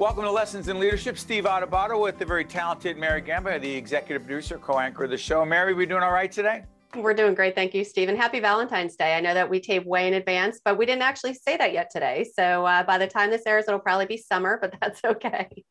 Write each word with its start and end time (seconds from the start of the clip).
Welcome 0.00 0.24
to 0.24 0.30
Lessons 0.30 0.68
in 0.68 0.80
Leadership. 0.80 1.18
Steve 1.18 1.44
Adubato 1.44 2.00
with 2.00 2.18
the 2.18 2.24
very 2.24 2.46
talented 2.46 2.96
Mary 2.96 3.20
Gamba, 3.20 3.58
the 3.58 3.70
executive 3.70 4.24
producer, 4.24 4.56
co-anchor 4.56 5.04
of 5.04 5.10
the 5.10 5.18
show. 5.18 5.44
Mary, 5.44 5.74
we 5.74 5.84
doing 5.84 6.02
all 6.02 6.10
right 6.10 6.32
today? 6.32 6.64
We're 6.96 7.12
doing 7.12 7.34
great. 7.34 7.54
Thank 7.54 7.74
you, 7.74 7.84
Steve. 7.84 8.08
And 8.08 8.16
happy 8.16 8.40
Valentine's 8.40 8.96
Day. 8.96 9.14
I 9.14 9.20
know 9.20 9.34
that 9.34 9.50
we 9.50 9.60
tape 9.60 9.84
way 9.84 10.08
in 10.08 10.14
advance, 10.14 10.58
but 10.64 10.78
we 10.78 10.86
didn't 10.86 11.02
actually 11.02 11.34
say 11.34 11.58
that 11.58 11.74
yet 11.74 11.90
today. 11.92 12.26
So 12.34 12.64
uh, 12.64 12.82
by 12.84 12.96
the 12.96 13.06
time 13.06 13.28
this 13.28 13.42
airs, 13.44 13.66
it'll 13.68 13.78
probably 13.78 14.06
be 14.06 14.16
summer, 14.16 14.58
but 14.58 14.74
that's 14.80 15.02
okay. 15.04 15.64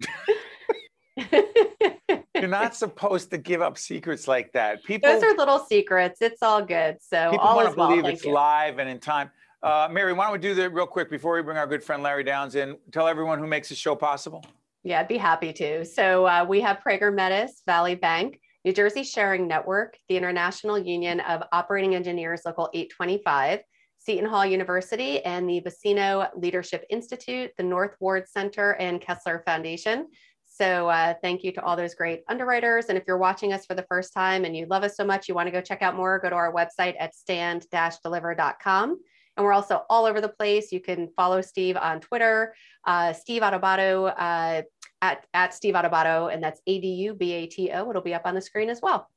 You're 2.35 2.47
not 2.47 2.75
supposed 2.75 3.31
to 3.31 3.39
give 3.39 3.63
up 3.63 3.79
secrets 3.79 4.27
like 4.27 4.51
that. 4.51 4.83
People 4.83 5.11
Those 5.11 5.23
are 5.23 5.35
little 5.37 5.65
secrets. 5.65 6.21
It's 6.21 6.43
all 6.43 6.63
good. 6.63 6.97
So 7.01 7.31
people 7.31 7.47
all 7.47 7.55
want 7.55 7.69
to 7.69 7.75
believe 7.75 8.03
well. 8.03 8.13
it's 8.13 8.23
you. 8.23 8.31
live 8.31 8.77
and 8.77 8.87
in 8.87 8.99
time. 8.99 9.31
Uh, 9.61 9.89
Mary, 9.91 10.13
why 10.13 10.23
don't 10.25 10.33
we 10.33 10.39
do 10.39 10.53
that 10.55 10.73
real 10.73 10.87
quick 10.87 11.09
before 11.09 11.35
we 11.35 11.41
bring 11.41 11.57
our 11.57 11.67
good 11.67 11.83
friend 11.83 12.01
Larry 12.01 12.23
Downes 12.23 12.55
in? 12.55 12.77
Tell 12.91 13.07
everyone 13.07 13.39
who 13.39 13.47
makes 13.47 13.69
the 13.69 13.75
show 13.75 13.95
possible. 13.95 14.45
Yeah, 14.83 15.01
I'd 15.01 15.09
be 15.09 15.17
happy 15.17 15.51
to. 15.53 15.83
So 15.83 16.25
uh, 16.25 16.45
we 16.47 16.61
have 16.61 16.79
Prager 16.85 17.13
Metis, 17.13 17.61
Valley 17.65 17.95
Bank, 17.95 18.39
New 18.63 18.71
Jersey 18.71 19.03
Sharing 19.03 19.47
Network, 19.47 19.97
the 20.07 20.15
International 20.15 20.77
Union 20.77 21.19
of 21.21 21.43
Operating 21.51 21.95
Engineers 21.95 22.41
Local 22.45 22.69
825, 22.73 23.59
Seton 23.97 24.29
Hall 24.29 24.45
University, 24.45 25.23
and 25.25 25.49
the 25.49 25.61
Buccino 25.61 26.29
Leadership 26.35 26.85
Institute, 26.89 27.51
the 27.57 27.63
North 27.63 27.95
Ward 27.99 28.29
Center, 28.29 28.75
and 28.75 29.01
Kessler 29.01 29.43
Foundation. 29.45 30.07
So 30.45 30.89
uh, 30.89 31.13
thank 31.21 31.43
you 31.43 31.51
to 31.53 31.63
all 31.63 31.75
those 31.75 31.95
great 31.95 32.23
underwriters. 32.29 32.85
And 32.85 32.97
if 32.97 33.03
you're 33.05 33.17
watching 33.17 33.51
us 33.51 33.65
for 33.65 33.75
the 33.75 33.85
first 33.89 34.13
time 34.13 34.45
and 34.45 34.55
you 34.55 34.65
love 34.69 34.83
us 34.83 34.95
so 34.95 35.03
much, 35.03 35.27
you 35.27 35.35
want 35.35 35.47
to 35.47 35.51
go 35.51 35.61
check 35.61 35.81
out 35.81 35.95
more, 35.95 36.19
go 36.19 36.29
to 36.29 36.35
our 36.35 36.53
website 36.53 36.95
at 36.99 37.13
stand-deliver.com. 37.13 38.99
And 39.39 39.45
we're 39.45 39.53
also 39.53 39.85
all 39.89 40.05
over 40.05 40.19
the 40.19 40.27
place. 40.27 40.69
You 40.69 40.81
can 40.81 41.07
follow 41.15 41.39
Steve 41.39 41.77
on 41.77 42.01
Twitter, 42.01 42.53
uh, 42.83 43.13
Steve 43.13 43.41
Adubato, 43.41 44.13
uh, 44.17 44.63
at, 45.01 45.25
at 45.33 45.53
Steve 45.53 45.75
Adubato, 45.75 46.31
and 46.33 46.43
that's 46.43 46.59
A-D-U-B-A-T-O. 46.67 47.89
It'll 47.89 48.01
be 48.01 48.13
up 48.13 48.23
on 48.25 48.35
the 48.35 48.41
screen 48.41 48.69
as 48.69 48.81
well. 48.81 49.09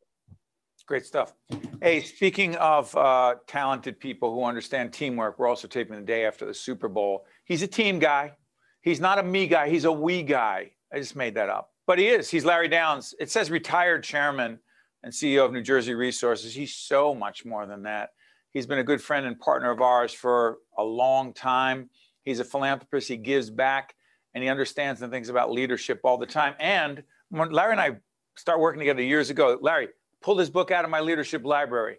Great 0.87 1.05
stuff. 1.05 1.33
Hey, 1.81 2.03
speaking 2.03 2.55
of 2.57 2.97
uh, 2.97 3.35
talented 3.49 3.99
people 3.99 4.33
who 4.33 4.45
understand 4.45 4.93
teamwork, 4.93 5.41
we're 5.41 5.49
also 5.49 5.67
taping 5.67 5.97
the 5.97 6.03
day 6.03 6.25
after 6.25 6.47
the 6.47 6.55
Super 6.55 6.89
Bowl. 6.89 7.27
He's 7.45 7.63
a 7.63 7.67
team 7.67 7.99
guy. 7.99 8.35
He's 8.81 9.01
not 9.01 9.19
a 9.19 9.25
me 9.25 9.49
guy. 9.49 9.69
He's 9.71 9.87
a 9.87 9.93
we 9.93 10.23
guy. 10.23 10.71
I 10.93 10.99
just 10.99 11.17
made 11.17 11.35
that 11.35 11.49
up. 11.49 11.71
But 11.89 11.99
he 11.99 12.07
is. 12.07 12.31
He's 12.31 12.45
Larry 12.45 12.69
Downes. 12.69 13.13
It 13.19 13.29
says 13.29 13.51
retired 13.51 14.05
chairman 14.05 14.61
and 15.03 15.13
CEO 15.13 15.45
of 15.45 15.53
New 15.53 15.63
Jersey 15.63 15.95
Resources. 15.95 16.55
He's 16.55 16.77
so 16.77 17.13
much 17.13 17.45
more 17.45 17.67
than 17.67 17.83
that. 17.83 18.11
He's 18.53 18.67
been 18.67 18.79
a 18.79 18.85
good 18.85 19.03
friend 19.03 19.27
and 19.27 19.39
partner 19.39 19.71
of 19.71 19.81
ours 19.81 20.13
for 20.13 20.59
a 20.77 20.85
long 20.85 21.33
time. 21.33 21.91
He's 22.23 22.39
a 22.39 22.45
philanthropist. 22.45 23.09
He 23.09 23.17
gives 23.17 23.51
back 23.51 23.95
and 24.35 24.43
he 24.43 24.51
understands 24.51 25.03
and 25.03 25.11
thinks 25.13 25.29
about 25.29 25.51
leadership 25.51 26.01
all 26.05 26.19
the 26.19 26.27
time. 26.27 26.55
And 26.61 27.03
when 27.31 27.51
Larry 27.51 27.73
and 27.73 27.81
I 27.81 27.97
started 28.37 28.61
working 28.61 28.79
together 28.81 29.03
years 29.03 29.31
ago, 29.31 29.59
Larry 29.61 29.89
pulled 30.21 30.39
his 30.39 30.51
book 30.51 30.71
out 30.71 30.85
of 30.85 30.91
my 30.91 31.01
leadership 31.01 31.45
library. 31.45 31.99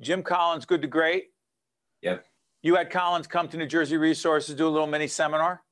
Jim 0.00 0.22
Collins, 0.22 0.64
Good 0.64 0.82
to 0.82 0.88
Great. 0.88 1.24
Yep. 2.02 2.24
You 2.62 2.76
had 2.76 2.90
Collins 2.90 3.26
come 3.26 3.48
to 3.48 3.56
New 3.56 3.66
Jersey 3.66 3.96
Resources, 3.96 4.54
do 4.54 4.66
a 4.66 4.70
little 4.70 4.86
mini 4.86 5.08
seminar. 5.08 5.62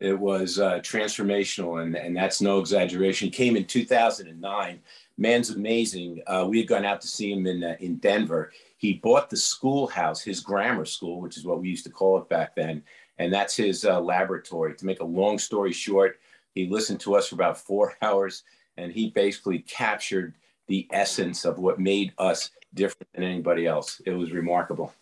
It 0.00 0.18
was 0.18 0.60
uh, 0.60 0.78
transformational, 0.78 1.82
and, 1.82 1.96
and 1.96 2.16
that's 2.16 2.40
no 2.40 2.60
exaggeration. 2.60 3.30
Came 3.30 3.56
in 3.56 3.64
2009. 3.64 4.80
Man's 5.16 5.50
amazing. 5.50 6.22
Uh, 6.26 6.46
we 6.48 6.58
had 6.58 6.68
gone 6.68 6.84
out 6.84 7.00
to 7.00 7.08
see 7.08 7.32
him 7.32 7.46
in, 7.46 7.64
uh, 7.64 7.76
in 7.80 7.96
Denver. 7.96 8.52
He 8.76 8.94
bought 8.94 9.28
the 9.28 9.36
schoolhouse, 9.36 10.22
his 10.22 10.40
grammar 10.40 10.84
school, 10.84 11.20
which 11.20 11.36
is 11.36 11.44
what 11.44 11.60
we 11.60 11.68
used 11.68 11.84
to 11.84 11.90
call 11.90 12.18
it 12.18 12.28
back 12.28 12.54
then. 12.54 12.82
And 13.18 13.32
that's 13.32 13.56
his 13.56 13.84
uh, 13.84 14.00
laboratory. 14.00 14.76
To 14.76 14.86
make 14.86 15.00
a 15.00 15.04
long 15.04 15.36
story 15.36 15.72
short, 15.72 16.20
he 16.54 16.68
listened 16.68 17.00
to 17.00 17.16
us 17.16 17.28
for 17.28 17.34
about 17.34 17.58
four 17.58 17.94
hours, 18.02 18.44
and 18.76 18.92
he 18.92 19.10
basically 19.10 19.58
captured 19.60 20.34
the 20.68 20.86
essence 20.92 21.44
of 21.44 21.58
what 21.58 21.80
made 21.80 22.12
us 22.18 22.52
different 22.74 23.08
than 23.14 23.24
anybody 23.24 23.66
else. 23.66 24.00
It 24.06 24.12
was 24.12 24.30
remarkable. 24.30 24.92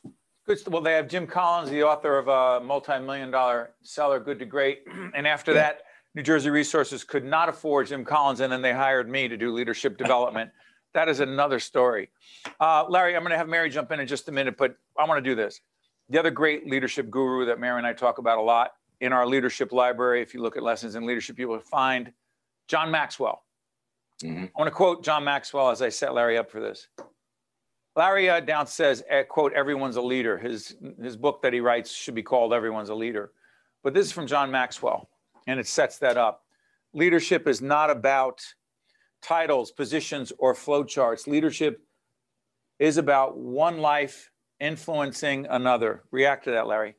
Good. 0.47 0.59
Well, 0.69 0.83
they 0.83 0.93
have 0.93 1.09
Jim 1.09 1.27
Collins, 1.27 1.71
the 1.71 1.83
author 1.83 2.19
of 2.19 2.29
a 2.29 2.65
multi-million 2.65 3.31
dollar 3.31 3.71
seller, 3.83 4.21
Good 4.21 4.39
to 4.39 4.45
Great. 4.47 4.85
And 5.15 5.27
after 5.27 5.53
that, 5.55 5.83
New 6.15 6.23
Jersey 6.23 6.51
Resources 6.51 7.05
could 7.05 7.25
not 7.25 7.49
afford 7.49 7.89
Jim 7.89 8.05
Collins, 8.05 8.41
and 8.41 8.53
then 8.53 8.63
they 8.63 8.73
hired 8.73 9.09
me 9.09 9.29
to 9.29 9.37
do 9.37 9.53
leadership 9.53 9.97
development. 10.05 10.51
that 10.95 11.09
is 11.09 11.21
another 11.21 11.59
story. 11.61 12.11
Uh, 12.61 12.85
Larry, 12.89 13.17
I'm 13.17 13.23
going 13.23 13.33
to 13.33 13.37
have 13.39 13.49
Mary 13.49 13.69
jump 13.71 13.91
in 13.93 14.01
in 14.01 14.07
just 14.07 14.29
a 14.29 14.33
minute, 14.33 14.57
but 14.57 14.77
I 14.99 15.05
want 15.05 15.23
to 15.23 15.31
do 15.31 15.35
this. 15.35 15.61
The 16.09 16.19
other 16.19 16.31
great 16.31 16.67
leadership 16.69 17.11
guru 17.11 17.45
that 17.47 17.59
Mary 17.59 17.77
and 17.79 17.87
I 17.87 17.93
talk 17.93 18.19
about 18.19 18.39
a 18.39 18.43
lot 18.43 18.73
in 19.01 19.13
our 19.13 19.27
leadership 19.27 19.73
library, 19.73 20.23
if 20.23 20.33
you 20.33 20.41
look 20.41 20.57
at 20.57 20.63
lessons 20.63 20.95
in 20.95 21.05
leadership, 21.05 21.39
you 21.39 21.49
will 21.49 21.61
find 21.61 22.13
John 22.69 22.91
Maxwell. 22.91 23.43
Mhm. 24.23 24.45
I 24.47 24.59
want 24.59 24.69
to 24.69 24.75
quote 24.75 25.05
John 25.05 25.25
Maxwell 25.25 25.69
as 25.71 25.83
I 25.83 25.91
set 25.91 26.15
Larry 26.15 26.39
up 26.39 26.51
for 26.51 26.61
this. 26.61 26.89
Larry 27.97 28.29
uh, 28.29 28.41
Downes 28.41 28.73
says, 28.73 29.03
eh, 29.09 29.23
quote, 29.23 29.55
everyone's 29.55 29.97
a 29.97 30.03
leader. 30.03 30.37
His, 30.37 30.77
his 31.03 31.17
book 31.17 31.41
that 31.43 31.55
he 31.55 31.61
writes 31.61 31.91
should 31.91 32.15
be 32.15 32.23
called 32.23 32.53
Everyone's 32.53 32.91
a 32.91 32.95
Leader. 32.95 33.33
But 33.83 33.95
this 33.95 34.07
is 34.07 34.13
from 34.13 34.27
John 34.27 34.51
Maxwell, 34.51 35.09
and 35.47 35.59
it 35.59 35.67
sets 35.67 35.99
that 35.99 36.19
up. 36.19 36.45
Leadership 36.93 37.49
is 37.49 37.63
not 37.63 37.89
about 37.89 38.43
titles, 39.23 39.71
positions, 39.71 40.33
or 40.39 40.55
flowcharts. 40.55 41.27
Leadership 41.27 41.81
is 42.79 42.99
about 42.99 43.39
one 43.39 43.79
life 43.79 44.31
influencing 44.61 45.47
another. 45.49 46.03
React 46.11 46.45
to 46.45 46.51
that, 46.51 46.67
Larry. 46.67 46.95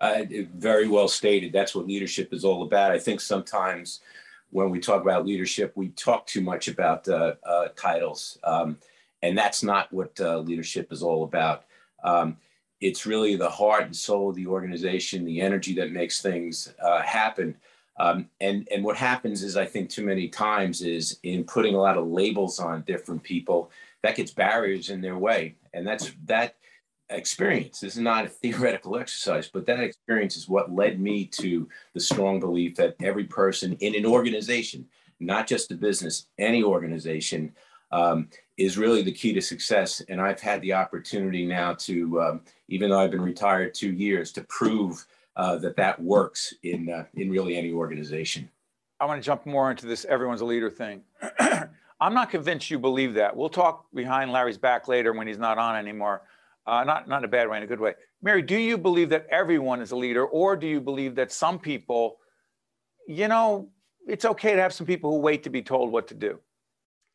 Uh, 0.00 0.24
very 0.54 0.88
well 0.88 1.08
stated. 1.08 1.52
That's 1.52 1.74
what 1.74 1.86
leadership 1.86 2.32
is 2.32 2.44
all 2.44 2.62
about. 2.62 2.90
I 2.90 2.98
think 2.98 3.20
sometimes 3.20 4.00
when 4.50 4.70
we 4.70 4.80
talk 4.80 5.02
about 5.02 5.26
leadership, 5.26 5.72
we 5.76 5.88
talk 5.90 6.26
too 6.26 6.40
much 6.40 6.68
about 6.68 7.06
uh, 7.08 7.34
uh, 7.44 7.68
titles, 7.76 8.38
um, 8.44 8.78
and 9.22 9.36
that's 9.36 9.62
not 9.62 9.92
what 9.92 10.18
uh, 10.20 10.38
leadership 10.38 10.92
is 10.92 11.02
all 11.02 11.24
about. 11.24 11.64
Um, 12.04 12.36
it's 12.80 13.06
really 13.06 13.36
the 13.36 13.48
heart 13.48 13.84
and 13.84 13.96
soul 13.96 14.30
of 14.30 14.36
the 14.36 14.46
organization, 14.46 15.24
the 15.24 15.40
energy 15.40 15.74
that 15.74 15.92
makes 15.92 16.20
things 16.20 16.74
uh, 16.82 17.00
happen. 17.02 17.56
Um, 17.98 18.28
and 18.40 18.66
and 18.72 18.82
what 18.82 18.96
happens 18.96 19.42
is, 19.42 19.56
I 19.56 19.66
think, 19.66 19.88
too 19.88 20.04
many 20.04 20.28
times 20.28 20.82
is 20.82 21.18
in 21.22 21.44
putting 21.44 21.74
a 21.74 21.80
lot 21.80 21.96
of 21.96 22.08
labels 22.08 22.58
on 22.58 22.82
different 22.82 23.22
people, 23.22 23.70
that 24.02 24.16
gets 24.16 24.32
barriers 24.32 24.90
in 24.90 25.00
their 25.00 25.18
way, 25.18 25.56
and 25.72 25.86
that's 25.86 26.10
that 26.24 26.56
experience. 27.10 27.80
This 27.80 27.94
is 27.94 28.00
not 28.00 28.24
a 28.24 28.28
theoretical 28.28 28.96
exercise, 28.96 29.48
but 29.48 29.66
that 29.66 29.80
experience 29.80 30.36
is 30.36 30.48
what 30.48 30.72
led 30.72 31.00
me 31.00 31.26
to 31.26 31.68
the 31.94 32.00
strong 32.00 32.40
belief 32.40 32.74
that 32.76 32.96
every 33.02 33.24
person 33.24 33.76
in 33.80 33.94
an 33.94 34.06
organization, 34.06 34.86
not 35.20 35.46
just 35.46 35.70
a 35.70 35.74
business, 35.74 36.26
any 36.38 36.62
organization, 36.62 37.52
um, 37.92 38.28
is 38.58 38.76
really 38.78 39.02
the 39.02 39.12
key 39.12 39.32
to 39.32 39.40
success. 39.40 40.00
And 40.08 40.20
I've 40.20 40.40
had 40.40 40.60
the 40.62 40.72
opportunity 40.72 41.46
now 41.46 41.74
to, 41.74 42.20
um, 42.20 42.40
even 42.68 42.90
though 42.90 43.00
I've 43.00 43.10
been 43.10 43.22
retired 43.22 43.74
two 43.74 43.92
years, 43.92 44.32
to 44.32 44.42
prove 44.44 45.06
uh, 45.36 45.56
that 45.58 45.76
that 45.76 46.00
works 46.00 46.52
in 46.62 46.90
uh, 46.90 47.04
in 47.14 47.30
really 47.30 47.56
any 47.56 47.72
organization. 47.72 48.50
I 49.00 49.06
want 49.06 49.22
to 49.22 49.24
jump 49.24 49.46
more 49.46 49.70
into 49.70 49.86
this 49.86 50.04
everyone's 50.04 50.42
a 50.42 50.44
leader 50.44 50.70
thing. 50.70 51.02
I'm 52.00 52.14
not 52.14 52.30
convinced 52.30 52.70
you 52.70 52.78
believe 52.78 53.14
that. 53.14 53.34
We'll 53.34 53.48
talk 53.48 53.86
behind 53.94 54.32
Larry's 54.32 54.58
back 54.58 54.88
later 54.88 55.12
when 55.12 55.26
he's 55.26 55.38
not 55.38 55.56
on 55.56 55.76
anymore. 55.76 56.22
Uh, 56.66 56.84
not, 56.84 57.08
not 57.08 57.18
in 57.18 57.24
a 57.24 57.28
bad 57.28 57.48
way, 57.48 57.56
in 57.56 57.62
a 57.64 57.66
good 57.66 57.80
way. 57.80 57.94
Mary, 58.22 58.42
do 58.42 58.56
you 58.56 58.78
believe 58.78 59.08
that 59.08 59.26
everyone 59.30 59.80
is 59.80 59.90
a 59.90 59.96
leader, 59.96 60.24
or 60.24 60.56
do 60.56 60.66
you 60.66 60.80
believe 60.80 61.16
that 61.16 61.32
some 61.32 61.58
people, 61.58 62.18
you 63.08 63.26
know, 63.26 63.68
it's 64.06 64.24
okay 64.24 64.54
to 64.54 64.60
have 64.60 64.72
some 64.72 64.86
people 64.86 65.10
who 65.10 65.18
wait 65.18 65.42
to 65.42 65.50
be 65.50 65.62
told 65.62 65.90
what 65.90 66.06
to 66.08 66.14
do? 66.14 66.38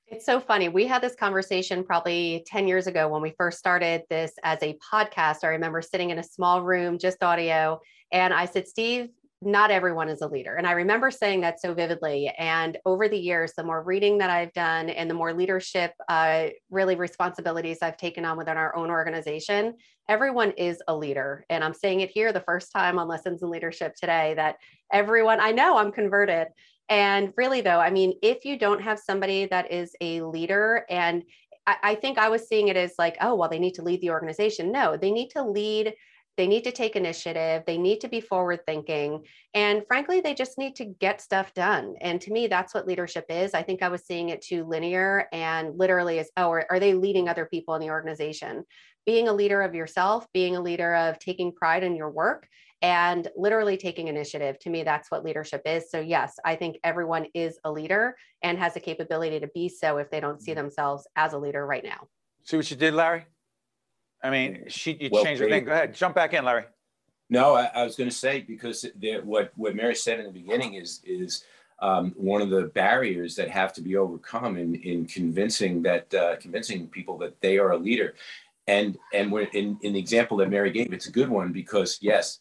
It's 0.09 0.25
so 0.25 0.39
funny. 0.39 0.69
We 0.69 0.87
had 0.87 1.01
this 1.01 1.15
conversation 1.15 1.83
probably 1.83 2.45
10 2.47 2.65
years 2.65 2.87
ago 2.87 3.09
when 3.09 3.21
we 3.21 3.33
first 3.37 3.59
started 3.59 4.03
this 4.09 4.31
as 4.41 4.57
a 4.63 4.77
podcast. 4.77 5.43
I 5.43 5.47
remember 5.47 5.81
sitting 5.81 6.11
in 6.11 6.19
a 6.19 6.23
small 6.23 6.61
room, 6.61 6.97
just 6.97 7.21
audio, 7.21 7.81
and 8.13 8.33
I 8.33 8.45
said, 8.45 8.69
Steve, 8.69 9.09
not 9.41 9.69
everyone 9.69 10.07
is 10.07 10.21
a 10.21 10.27
leader. 10.27 10.55
And 10.55 10.65
I 10.65 10.71
remember 10.71 11.11
saying 11.11 11.41
that 11.41 11.59
so 11.59 11.73
vividly. 11.73 12.33
And 12.39 12.77
over 12.85 13.09
the 13.09 13.19
years, 13.19 13.51
the 13.55 13.63
more 13.63 13.83
reading 13.83 14.17
that 14.19 14.29
I've 14.29 14.53
done 14.53 14.89
and 14.89 15.09
the 15.09 15.13
more 15.13 15.33
leadership, 15.33 15.91
uh, 16.07 16.47
really 16.71 16.95
responsibilities 16.95 17.79
I've 17.81 17.97
taken 17.97 18.23
on 18.23 18.37
within 18.37 18.57
our 18.57 18.75
own 18.77 18.89
organization, 18.89 19.75
everyone 20.07 20.51
is 20.51 20.81
a 20.87 20.95
leader. 20.95 21.45
And 21.49 21.63
I'm 21.65 21.73
saying 21.73 21.99
it 21.99 22.09
here 22.09 22.31
the 22.31 22.41
first 22.41 22.71
time 22.71 22.97
on 22.97 23.09
Lessons 23.09 23.43
in 23.43 23.49
Leadership 23.49 23.93
today 23.95 24.33
that 24.35 24.55
everyone, 24.91 25.39
I 25.41 25.51
know 25.51 25.77
I'm 25.77 25.91
converted. 25.91 26.47
And 26.89 27.33
really, 27.35 27.61
though, 27.61 27.79
I 27.79 27.89
mean, 27.89 28.13
if 28.21 28.45
you 28.45 28.57
don't 28.57 28.81
have 28.81 28.99
somebody 28.99 29.45
that 29.47 29.71
is 29.71 29.93
a 30.01 30.21
leader, 30.21 30.85
and 30.89 31.23
I, 31.65 31.75
I 31.83 31.95
think 31.95 32.17
I 32.17 32.29
was 32.29 32.47
seeing 32.47 32.69
it 32.69 32.77
as 32.77 32.93
like, 32.97 33.17
oh, 33.21 33.35
well, 33.35 33.49
they 33.49 33.59
need 33.59 33.75
to 33.75 33.83
lead 33.83 34.01
the 34.01 34.11
organization. 34.11 34.71
No, 34.71 34.97
they 34.97 35.11
need 35.11 35.29
to 35.31 35.43
lead 35.43 35.93
they 36.37 36.47
need 36.47 36.65
to 36.65 36.71
take 36.71 36.95
initiative. 36.95 37.63
They 37.65 37.79
need 37.79 37.99
to 38.01 38.07
be 38.07 38.21
forward 38.21 38.59
thinking. 38.65 39.25
And 39.55 39.81
frankly, 39.87 40.21
they 40.21 40.35
just 40.35 40.59
need 40.59 40.75
to 40.75 40.85
get 40.85 41.19
stuff 41.19 41.51
done. 41.55 41.95
And 41.99 42.21
to 42.21 42.31
me, 42.31 42.45
that's 42.45 42.75
what 42.75 42.85
leadership 42.85 43.25
is. 43.29 43.55
I 43.55 43.63
think 43.63 43.81
I 43.81 43.89
was 43.89 44.05
seeing 44.05 44.29
it 44.29 44.43
too 44.43 44.63
linear 44.63 45.27
and 45.31 45.75
literally 45.77 46.19
as, 46.19 46.29
oh, 46.37 46.51
are, 46.51 46.67
are 46.69 46.79
they 46.79 46.93
leading 46.93 47.27
other 47.27 47.47
people 47.47 47.73
in 47.73 47.81
the 47.81 47.89
organization? 47.89 48.63
being 49.07 49.29
a 49.29 49.33
leader 49.33 49.61
of 49.61 49.73
yourself, 49.73 50.27
being 50.33 50.57
a 50.57 50.61
leader 50.61 50.93
of 50.93 51.17
taking 51.17 51.53
pride 51.53 51.81
in 51.81 51.95
your 51.95 52.11
work, 52.11 52.45
and 52.81 53.27
literally 53.35 53.77
taking 53.77 54.07
initiative. 54.07 54.59
To 54.59 54.69
me, 54.69 54.83
that's 54.83 55.09
what 55.09 55.23
leadership 55.23 55.61
is. 55.65 55.89
So, 55.89 55.99
yes, 55.99 56.35
I 56.45 56.55
think 56.55 56.77
everyone 56.83 57.25
is 57.33 57.57
a 57.63 57.71
leader 57.71 58.15
and 58.43 58.57
has 58.59 58.73
the 58.73 58.79
capability 58.79 59.39
to 59.39 59.47
be 59.47 59.67
so 59.69 59.97
if 59.97 60.09
they 60.11 60.19
don't 60.19 60.41
see 60.41 60.53
themselves 60.53 61.07
as 61.15 61.33
a 61.33 61.37
leader 61.37 61.65
right 61.65 61.83
now. 61.83 62.07
See 62.43 62.57
what 62.57 62.69
you 62.69 62.77
did, 62.77 62.93
Larry? 62.93 63.25
I 64.23 64.29
mean, 64.29 64.65
she 64.67 64.97
you 64.99 65.09
well, 65.11 65.23
changed 65.23 65.41
the 65.41 65.47
thing. 65.47 65.65
Go 65.65 65.71
ahead, 65.71 65.93
jump 65.93 66.15
back 66.15 66.33
in, 66.33 66.43
Larry. 66.43 66.65
No, 67.29 67.55
I, 67.55 67.65
I 67.65 67.83
was 67.83 67.95
going 67.95 68.09
to 68.09 68.15
say 68.15 68.41
because 68.41 68.85
the, 68.95 69.19
what 69.19 69.51
what 69.55 69.75
Mary 69.75 69.95
said 69.95 70.19
in 70.19 70.25
the 70.25 70.31
beginning 70.31 70.75
is 70.75 71.01
is 71.03 71.43
um, 71.79 72.13
one 72.15 72.41
of 72.41 72.49
the 72.49 72.63
barriers 72.63 73.35
that 73.35 73.49
have 73.49 73.73
to 73.73 73.81
be 73.81 73.95
overcome 73.95 74.57
in 74.57 74.75
in 74.75 75.05
convincing 75.05 75.81
that 75.83 76.13
uh, 76.13 76.37
convincing 76.37 76.87
people 76.87 77.17
that 77.19 77.39
they 77.41 77.57
are 77.57 77.71
a 77.71 77.77
leader. 77.77 78.15
And 78.67 78.97
and 79.13 79.31
when 79.31 79.47
in, 79.47 79.77
in 79.81 79.93
the 79.93 79.99
example 79.99 80.37
that 80.37 80.49
Mary 80.49 80.71
gave, 80.71 80.93
it's 80.93 81.07
a 81.07 81.11
good 81.11 81.29
one 81.29 81.51
because 81.51 81.99
yes, 82.01 82.39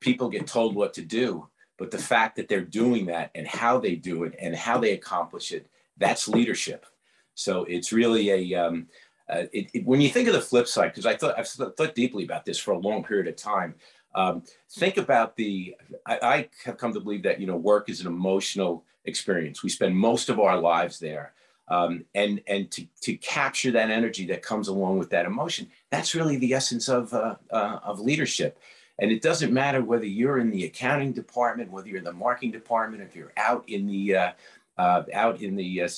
people 0.00 0.28
get 0.28 0.46
told 0.46 0.74
what 0.74 0.94
to 0.94 1.02
do, 1.02 1.48
but 1.78 1.90
the 1.90 1.98
fact 1.98 2.36
that 2.36 2.48
they're 2.48 2.60
doing 2.60 3.06
that 3.06 3.30
and 3.34 3.46
how 3.46 3.78
they 3.78 3.94
do 3.94 4.24
it 4.24 4.34
and 4.40 4.54
how 4.54 4.78
they 4.78 4.92
accomplish 4.92 5.52
it, 5.52 5.68
that's 5.98 6.28
leadership. 6.28 6.86
So 7.34 7.64
it's 7.64 7.92
really 7.92 8.30
a 8.30 8.66
um, 8.66 8.88
uh, 9.28 9.44
it, 9.52 9.70
it, 9.74 9.86
when 9.86 10.00
you 10.00 10.08
think 10.08 10.28
of 10.28 10.34
the 10.34 10.40
flip 10.40 10.66
side, 10.66 10.88
because 10.88 11.06
I 11.06 11.16
thought 11.16 11.38
I've 11.38 11.48
thought 11.48 11.94
deeply 11.94 12.24
about 12.24 12.44
this 12.44 12.58
for 12.58 12.72
a 12.72 12.78
long 12.78 13.04
period 13.04 13.28
of 13.28 13.36
time. 13.36 13.74
Um, 14.14 14.44
think 14.70 14.96
about 14.96 15.36
the. 15.36 15.76
I, 16.06 16.18
I, 16.22 16.48
have 16.64 16.78
come 16.78 16.94
to 16.94 17.00
believe 17.00 17.22
that 17.24 17.40
you 17.40 17.46
know 17.46 17.56
work 17.56 17.90
is 17.90 18.00
an 18.00 18.06
emotional 18.06 18.84
experience. 19.04 19.62
We 19.62 19.68
spend 19.68 19.96
most 19.96 20.28
of 20.30 20.40
our 20.40 20.58
lives 20.58 20.98
there, 20.98 21.34
um, 21.68 22.04
and 22.14 22.40
and 22.46 22.70
to 22.70 22.86
to 23.02 23.16
capture 23.16 23.72
that 23.72 23.90
energy 23.90 24.26
that 24.26 24.42
comes 24.42 24.68
along 24.68 24.98
with 24.98 25.10
that 25.10 25.26
emotion. 25.26 25.68
That's 25.90 26.14
really 26.14 26.36
the 26.36 26.54
essence 26.54 26.88
of 26.88 27.12
uh, 27.12 27.36
uh, 27.50 27.80
of 27.82 28.00
leadership. 28.00 28.58
And 28.98 29.10
it 29.10 29.22
doesn't 29.22 29.52
matter 29.52 29.82
whether 29.82 30.06
you're 30.06 30.38
in 30.38 30.50
the 30.50 30.64
accounting 30.64 31.12
department, 31.12 31.70
whether 31.70 31.88
you're 31.88 31.98
in 31.98 32.04
the 32.04 32.12
marketing 32.12 32.52
department, 32.52 33.02
if 33.02 33.14
you're 33.14 33.32
out 33.36 33.68
in 33.68 33.86
the 33.86 34.16
uh, 34.16 34.32
uh, 34.78 35.02
out 35.12 35.42
in 35.42 35.56
the 35.56 35.88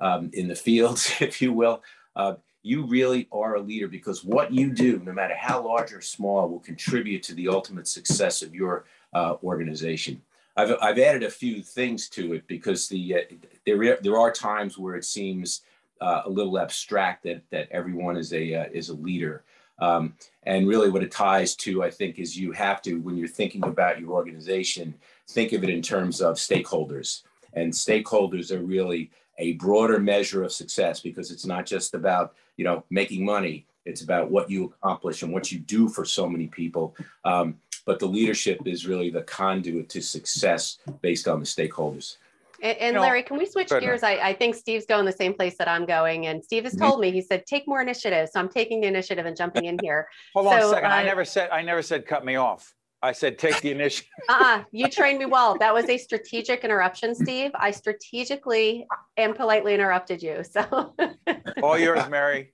um, 0.00 0.30
in 0.32 0.48
the 0.48 0.56
fields, 0.56 1.12
if 1.20 1.40
you 1.40 1.52
will 1.52 1.82
uh, 2.16 2.34
you 2.62 2.86
really 2.86 3.26
are 3.32 3.54
a 3.54 3.60
leader 3.60 3.88
because 3.88 4.24
what 4.24 4.52
you 4.52 4.72
do, 4.72 5.00
no 5.04 5.12
matter 5.12 5.34
how 5.34 5.64
large 5.64 5.92
or 5.92 6.00
small, 6.00 6.48
will 6.48 6.60
contribute 6.60 7.22
to 7.22 7.34
the 7.34 7.48
ultimate 7.48 7.88
success 7.88 8.42
of 8.42 8.54
your 8.54 8.84
uh, 9.14 9.36
organization. 9.42 10.20
I've, 10.56 10.76
I've 10.82 10.98
added 10.98 11.22
a 11.22 11.30
few 11.30 11.62
things 11.62 12.08
to 12.10 12.34
it 12.34 12.46
because 12.46 12.88
the 12.88 13.14
uh, 13.14 13.34
there 13.64 13.98
there 14.02 14.18
are 14.18 14.32
times 14.32 14.76
where 14.76 14.96
it 14.96 15.04
seems 15.04 15.62
uh, 16.00 16.22
a 16.24 16.30
little 16.30 16.58
abstract 16.58 17.22
that 17.24 17.42
that 17.50 17.68
everyone 17.70 18.16
is 18.16 18.32
a 18.32 18.54
uh, 18.54 18.64
is 18.72 18.88
a 18.90 18.94
leader. 18.94 19.44
Um, 19.80 20.14
and 20.44 20.66
really, 20.68 20.90
what 20.90 21.02
it 21.02 21.10
ties 21.10 21.54
to, 21.56 21.82
I 21.82 21.90
think, 21.90 22.18
is 22.18 22.36
you 22.36 22.52
have 22.52 22.82
to, 22.82 23.00
when 23.00 23.16
you're 23.16 23.28
thinking 23.28 23.64
about 23.64 24.00
your 24.00 24.10
organization, 24.10 24.94
think 25.28 25.52
of 25.52 25.62
it 25.64 25.70
in 25.70 25.82
terms 25.82 26.20
of 26.20 26.36
stakeholders. 26.36 27.22
And 27.52 27.72
stakeholders 27.72 28.50
are 28.50 28.62
really 28.62 29.10
a 29.38 29.54
broader 29.54 29.98
measure 29.98 30.44
of 30.44 30.52
success 30.52 31.00
because 31.00 31.30
it's 31.30 31.46
not 31.46 31.66
just 31.66 31.94
about 31.94 32.34
you 32.56 32.64
know 32.64 32.84
making 32.90 33.24
money. 33.24 33.66
It's 33.86 34.02
about 34.02 34.30
what 34.30 34.50
you 34.50 34.74
accomplish 34.82 35.22
and 35.22 35.32
what 35.32 35.50
you 35.50 35.58
do 35.58 35.88
for 35.88 36.04
so 36.04 36.28
many 36.28 36.46
people. 36.46 36.94
Um, 37.24 37.56
but 37.86 37.98
the 37.98 38.06
leadership 38.06 38.60
is 38.66 38.86
really 38.86 39.10
the 39.10 39.22
conduit 39.22 39.88
to 39.90 40.02
success 40.02 40.78
based 41.00 41.26
on 41.26 41.40
the 41.40 41.46
stakeholders 41.46 42.16
and, 42.62 42.78
and 42.78 42.96
Larry, 42.98 43.22
can 43.22 43.38
we 43.38 43.46
switch 43.46 43.68
gears? 43.68 44.02
I, 44.02 44.12
I, 44.16 44.32
think 44.34 44.54
Steve's 44.54 44.86
going 44.86 45.04
the 45.04 45.12
same 45.12 45.34
place 45.34 45.56
that 45.58 45.68
I'm 45.68 45.86
going. 45.86 46.26
And 46.26 46.44
Steve 46.44 46.64
has 46.64 46.74
mm-hmm. 46.74 46.84
told 46.84 47.00
me, 47.00 47.10
he 47.10 47.20
said, 47.20 47.46
take 47.46 47.66
more 47.66 47.80
initiative. 47.80 48.28
So 48.32 48.40
I'm 48.40 48.48
taking 48.48 48.80
the 48.80 48.86
initiative 48.86 49.26
and 49.26 49.36
jumping 49.36 49.64
in 49.64 49.78
here. 49.82 50.08
Hold 50.34 50.46
so, 50.46 50.52
on 50.52 50.58
a 50.58 50.68
second. 50.68 50.90
Uh, 50.90 50.94
I 50.94 51.04
never 51.04 51.24
said 51.24 51.50
I 51.50 51.62
never 51.62 51.82
said 51.82 52.06
cut 52.06 52.24
me 52.24 52.36
off. 52.36 52.74
I 53.02 53.12
said, 53.12 53.38
take 53.38 53.60
the 53.62 53.70
initiative. 53.70 54.10
uh-uh, 54.28 54.64
you 54.72 54.88
trained 54.88 55.18
me 55.18 55.26
well. 55.26 55.56
That 55.58 55.72
was 55.72 55.88
a 55.88 55.96
strategic 55.96 56.64
interruption, 56.64 57.14
Steve. 57.14 57.50
I 57.54 57.70
strategically 57.70 58.86
and 59.16 59.34
politely 59.34 59.72
interrupted 59.72 60.22
you. 60.22 60.44
So 60.44 60.94
all 61.62 61.78
yours, 61.78 62.08
Mary. 62.10 62.52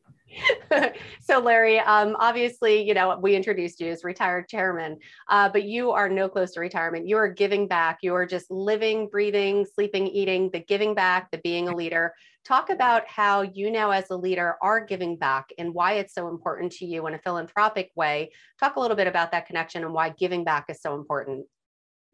so 1.20 1.40
Larry, 1.40 1.78
um, 1.80 2.16
obviously, 2.18 2.82
you 2.82 2.94
know, 2.94 3.18
we 3.20 3.34
introduced 3.34 3.80
you 3.80 3.90
as 3.90 4.04
retired 4.04 4.48
chairman, 4.48 4.98
uh, 5.28 5.48
but 5.48 5.64
you 5.64 5.90
are 5.90 6.08
no 6.08 6.28
close 6.28 6.52
to 6.52 6.60
retirement. 6.60 7.06
You 7.06 7.16
are 7.16 7.28
giving 7.28 7.68
back. 7.68 7.98
You 8.02 8.14
are 8.14 8.26
just 8.26 8.50
living, 8.50 9.08
breathing, 9.08 9.66
sleeping, 9.74 10.06
eating, 10.06 10.50
the 10.50 10.60
giving 10.60 10.94
back, 10.94 11.30
the 11.30 11.38
being 11.38 11.68
a 11.68 11.74
leader. 11.74 12.14
Talk 12.44 12.70
about 12.70 13.06
how 13.08 13.42
you 13.42 13.70
now, 13.70 13.90
as 13.90 14.10
a 14.10 14.16
leader, 14.16 14.56
are 14.62 14.84
giving 14.84 15.16
back 15.16 15.46
and 15.58 15.74
why 15.74 15.94
it's 15.94 16.14
so 16.14 16.28
important 16.28 16.72
to 16.72 16.86
you 16.86 17.06
in 17.06 17.14
a 17.14 17.18
philanthropic 17.18 17.90
way. 17.96 18.32
Talk 18.60 18.76
a 18.76 18.80
little 18.80 18.96
bit 18.96 19.08
about 19.08 19.32
that 19.32 19.46
connection 19.46 19.82
and 19.84 19.92
why 19.92 20.10
giving 20.10 20.44
back 20.44 20.66
is 20.68 20.80
so 20.80 20.94
important. 20.94 21.46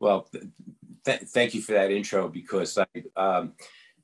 Well, 0.01 0.29
th- 1.05 1.21
thank 1.29 1.55
you 1.55 1.61
for 1.61 1.73
that 1.73 1.91
intro 1.91 2.29
because 2.29 2.79
I, 2.79 2.87
um, 3.17 3.53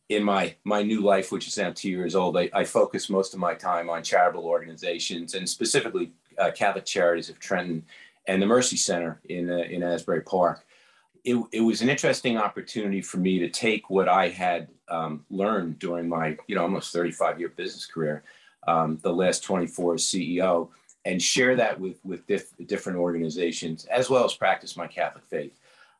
in 0.08 0.24
my 0.24 0.54
my 0.64 0.82
new 0.82 1.02
life, 1.02 1.30
which 1.30 1.46
is 1.46 1.58
now 1.58 1.70
two 1.70 1.90
years 1.90 2.14
old, 2.14 2.36
I, 2.36 2.50
I 2.52 2.64
focus 2.64 3.10
most 3.10 3.34
of 3.34 3.40
my 3.40 3.54
time 3.54 3.90
on 3.90 4.02
charitable 4.02 4.46
organizations 4.46 5.34
and 5.34 5.48
specifically 5.48 6.12
uh, 6.38 6.50
Catholic 6.50 6.86
Charities 6.86 7.28
of 7.28 7.38
Trenton 7.38 7.84
and 8.26 8.40
the 8.40 8.46
Mercy 8.46 8.76
Center 8.76 9.20
in 9.28 9.50
uh, 9.50 9.64
in 9.70 9.82
Asbury 9.82 10.22
Park. 10.22 10.64
It, 11.24 11.36
it 11.52 11.60
was 11.60 11.82
an 11.82 11.90
interesting 11.90 12.38
opportunity 12.38 13.02
for 13.02 13.18
me 13.18 13.38
to 13.40 13.50
take 13.50 13.90
what 13.90 14.08
I 14.08 14.28
had 14.28 14.68
um, 14.88 15.24
learned 15.30 15.78
during 15.78 16.08
my 16.08 16.38
you 16.46 16.54
know 16.54 16.62
almost 16.62 16.92
35 16.92 17.38
year 17.38 17.50
business 17.50 17.84
career, 17.84 18.22
um, 18.66 18.98
the 19.02 19.12
last 19.12 19.44
24 19.44 19.94
as 19.94 20.02
CEO, 20.04 20.68
and 21.04 21.20
share 21.20 21.54
that 21.56 21.78
with 21.78 21.98
with 22.02 22.26
diff- 22.26 22.54
different 22.66 22.98
organizations 22.98 23.84
as 23.86 24.08
well 24.08 24.24
as 24.24 24.32
practice 24.34 24.76
my 24.76 24.86
Catholic 24.86 25.24
faith. 25.26 25.52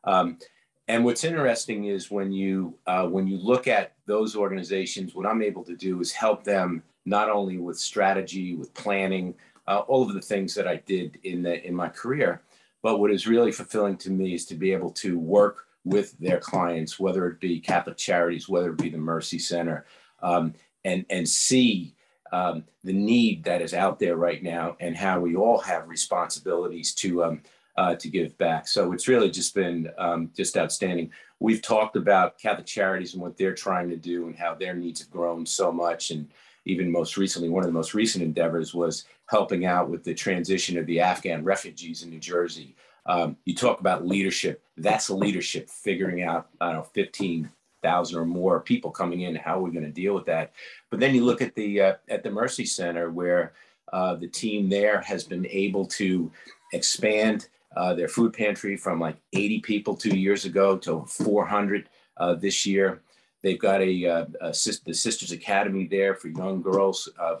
Um, 0.03 0.39
and 0.89 1.05
what's 1.05 1.23
interesting 1.23 1.85
is 1.85 2.09
when 2.09 2.31
you 2.31 2.73
uh, 2.87 3.05
when 3.05 3.27
you 3.27 3.37
look 3.37 3.67
at 3.67 3.93
those 4.07 4.35
organizations, 4.35 5.13
what 5.13 5.27
I'm 5.27 5.43
able 5.43 5.63
to 5.65 5.75
do 5.75 6.01
is 6.01 6.11
help 6.11 6.43
them 6.43 6.81
not 7.05 7.29
only 7.29 7.59
with 7.59 7.77
strategy, 7.77 8.55
with 8.55 8.73
planning, 8.73 9.35
uh, 9.67 9.79
all 9.87 10.01
of 10.01 10.15
the 10.15 10.21
things 10.21 10.55
that 10.55 10.67
I 10.67 10.77
did 10.87 11.19
in 11.23 11.43
the 11.43 11.65
in 11.65 11.75
my 11.75 11.89
career, 11.89 12.41
but 12.81 12.99
what 12.99 13.11
is 13.11 13.27
really 13.27 13.51
fulfilling 13.51 13.97
to 13.97 14.09
me 14.09 14.33
is 14.33 14.45
to 14.47 14.55
be 14.55 14.73
able 14.73 14.89
to 14.93 15.19
work 15.19 15.67
with 15.85 16.17
their 16.17 16.39
clients, 16.39 16.99
whether 16.99 17.27
it 17.27 17.39
be 17.39 17.59
Catholic 17.59 17.97
Charities, 17.97 18.49
whether 18.49 18.71
it 18.71 18.77
be 18.77 18.89
the 18.89 18.97
Mercy 18.97 19.37
Center, 19.37 19.85
um, 20.23 20.55
and 20.83 21.05
and 21.11 21.29
see 21.29 21.93
um, 22.31 22.63
the 22.83 22.93
need 22.93 23.43
that 23.43 23.61
is 23.61 23.75
out 23.75 23.99
there 23.99 24.15
right 24.15 24.41
now, 24.41 24.75
and 24.79 24.97
how 24.97 25.19
we 25.19 25.35
all 25.35 25.59
have 25.59 25.87
responsibilities 25.87 26.95
to 26.95 27.23
um, 27.23 27.41
uh, 27.77 27.95
to 27.95 28.09
give 28.09 28.37
back. 28.37 28.67
So 28.67 28.91
it's 28.91 29.07
really 29.07 29.29
just 29.29 29.55
been 29.55 29.89
um, 29.97 30.31
just 30.35 30.57
outstanding. 30.57 31.11
We've 31.39 31.61
talked 31.61 31.95
about 31.95 32.37
Catholic 32.37 32.65
Charities 32.65 33.13
and 33.13 33.21
what 33.21 33.37
they're 33.37 33.53
trying 33.53 33.89
to 33.89 33.95
do 33.95 34.27
and 34.27 34.35
how 34.35 34.55
their 34.55 34.73
needs 34.73 34.99
have 34.99 35.09
grown 35.09 35.45
so 35.45 35.71
much. 35.71 36.11
And 36.11 36.29
even 36.65 36.91
most 36.91 37.17
recently, 37.17 37.49
one 37.49 37.63
of 37.63 37.67
the 37.67 37.73
most 37.73 37.93
recent 37.93 38.23
endeavors 38.23 38.73
was 38.73 39.05
helping 39.27 39.65
out 39.65 39.89
with 39.89 40.03
the 40.03 40.13
transition 40.13 40.77
of 40.77 40.85
the 40.87 40.99
Afghan 40.99 41.43
refugees 41.43 42.03
in 42.03 42.09
New 42.09 42.19
Jersey. 42.19 42.75
Um, 43.05 43.37
you 43.45 43.55
talk 43.55 43.79
about 43.79 44.05
leadership. 44.05 44.63
That's 44.77 45.09
leadership, 45.09 45.69
figuring 45.69 46.23
out, 46.23 46.49
I 46.59 46.67
don't 46.67 46.75
know, 46.75 46.87
15,000 46.93 48.19
or 48.19 48.25
more 48.25 48.59
people 48.59 48.91
coming 48.91 49.21
in. 49.21 49.35
How 49.35 49.59
are 49.59 49.61
we 49.61 49.71
going 49.71 49.85
to 49.85 49.91
deal 49.91 50.13
with 50.13 50.25
that? 50.25 50.51
But 50.89 50.99
then 50.99 51.15
you 51.15 51.23
look 51.23 51.41
at 51.41 51.55
the 51.55 51.81
uh, 51.81 51.93
at 52.09 52.23
the 52.23 52.29
Mercy 52.29 52.65
Center, 52.65 53.09
where 53.09 53.53
uh, 53.93 54.15
the 54.15 54.27
team 54.27 54.69
there 54.69 55.01
has 55.01 55.23
been 55.23 55.47
able 55.47 55.85
to 55.85 56.31
expand 56.73 57.47
uh, 57.75 57.93
their 57.93 58.07
food 58.07 58.33
pantry 58.33 58.75
from 58.75 58.99
like 58.99 59.17
80 59.33 59.59
people 59.61 59.95
two 59.95 60.17
years 60.17 60.45
ago 60.45 60.77
to 60.77 61.05
400 61.05 61.89
uh, 62.17 62.35
this 62.35 62.65
year. 62.65 63.01
They've 63.41 63.59
got 63.59 63.81
a, 63.81 64.05
uh, 64.05 64.25
a, 64.41 64.49
the 64.49 64.93
Sisters 64.93 65.31
Academy 65.31 65.87
there 65.87 66.15
for 66.15 66.27
young 66.27 66.61
girls, 66.61 67.07
uh, 67.19 67.37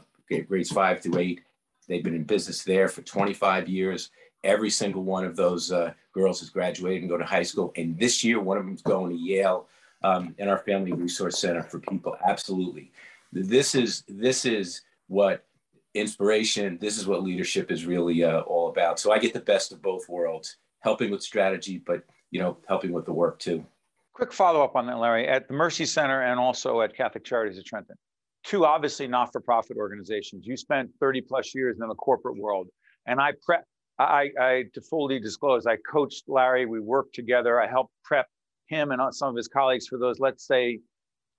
grades 0.47 0.71
five 0.71 1.01
through 1.01 1.17
eight. 1.17 1.41
They've 1.87 2.03
been 2.03 2.15
in 2.15 2.23
business 2.23 2.63
there 2.63 2.87
for 2.87 3.01
25 3.01 3.67
years. 3.67 4.11
Every 4.43 4.69
single 4.69 5.03
one 5.03 5.25
of 5.25 5.35
those 5.35 5.71
uh, 5.71 5.93
girls 6.13 6.39
has 6.39 6.49
graduated 6.49 7.01
and 7.01 7.09
go 7.09 7.17
to 7.17 7.25
high 7.25 7.43
school. 7.43 7.73
And 7.75 7.99
this 7.99 8.23
year, 8.23 8.39
one 8.39 8.57
of 8.57 8.65
them's 8.65 8.83
going 8.83 9.11
to 9.11 9.17
Yale 9.17 9.67
um, 10.03 10.35
in 10.37 10.47
our 10.47 10.59
Family 10.59 10.93
Resource 10.93 11.39
Center 11.39 11.63
for 11.63 11.79
people. 11.79 12.15
Absolutely, 12.25 12.91
this 13.33 13.75
is 13.75 14.03
this 14.07 14.45
is 14.45 14.83
what 15.07 15.45
inspiration. 15.93 16.77
This 16.79 16.97
is 16.97 17.07
what 17.07 17.23
leadership 17.23 17.71
is 17.71 17.85
really 17.85 18.23
uh, 18.23 18.41
about. 18.69 18.99
So 18.99 19.11
I 19.11 19.19
get 19.19 19.33
the 19.33 19.39
best 19.39 19.71
of 19.71 19.81
both 19.81 20.07
worlds, 20.09 20.57
helping 20.79 21.11
with 21.11 21.21
strategy, 21.21 21.81
but 21.85 22.03
you 22.31 22.39
know, 22.39 22.57
helping 22.67 22.91
with 22.91 23.05
the 23.05 23.13
work 23.13 23.39
too. 23.39 23.65
Quick 24.13 24.33
follow 24.33 24.63
up 24.63 24.75
on 24.75 24.85
that, 24.87 24.99
Larry. 24.99 25.27
At 25.27 25.47
the 25.47 25.53
Mercy 25.53 25.85
Center 25.85 26.23
and 26.23 26.39
also 26.39 26.81
at 26.81 26.95
Catholic 26.95 27.23
Charities 27.23 27.57
of 27.57 27.65
Trenton, 27.65 27.95
two 28.43 28.65
obviously 28.65 29.07
not 29.07 29.31
for 29.31 29.41
profit 29.41 29.77
organizations. 29.77 30.45
You 30.45 30.57
spent 30.57 30.89
30 30.99 31.21
plus 31.21 31.55
years 31.55 31.77
in 31.81 31.87
the 31.87 31.95
corporate 31.95 32.37
world, 32.37 32.67
and 33.07 33.19
I 33.19 33.33
prep. 33.43 33.65
I, 33.97 34.29
I 34.39 34.63
to 34.73 34.81
fully 34.81 35.19
disclose, 35.19 35.65
I 35.65 35.75
coached 35.91 36.23
Larry. 36.29 36.65
We 36.65 36.79
worked 36.79 37.13
together. 37.13 37.61
I 37.61 37.67
helped 37.67 37.91
prep 38.05 38.27
him 38.67 38.91
and 38.91 39.13
some 39.13 39.29
of 39.29 39.35
his 39.35 39.49
colleagues 39.49 39.87
for 39.87 39.97
those, 39.97 40.19
let's 40.19 40.47
say, 40.47 40.79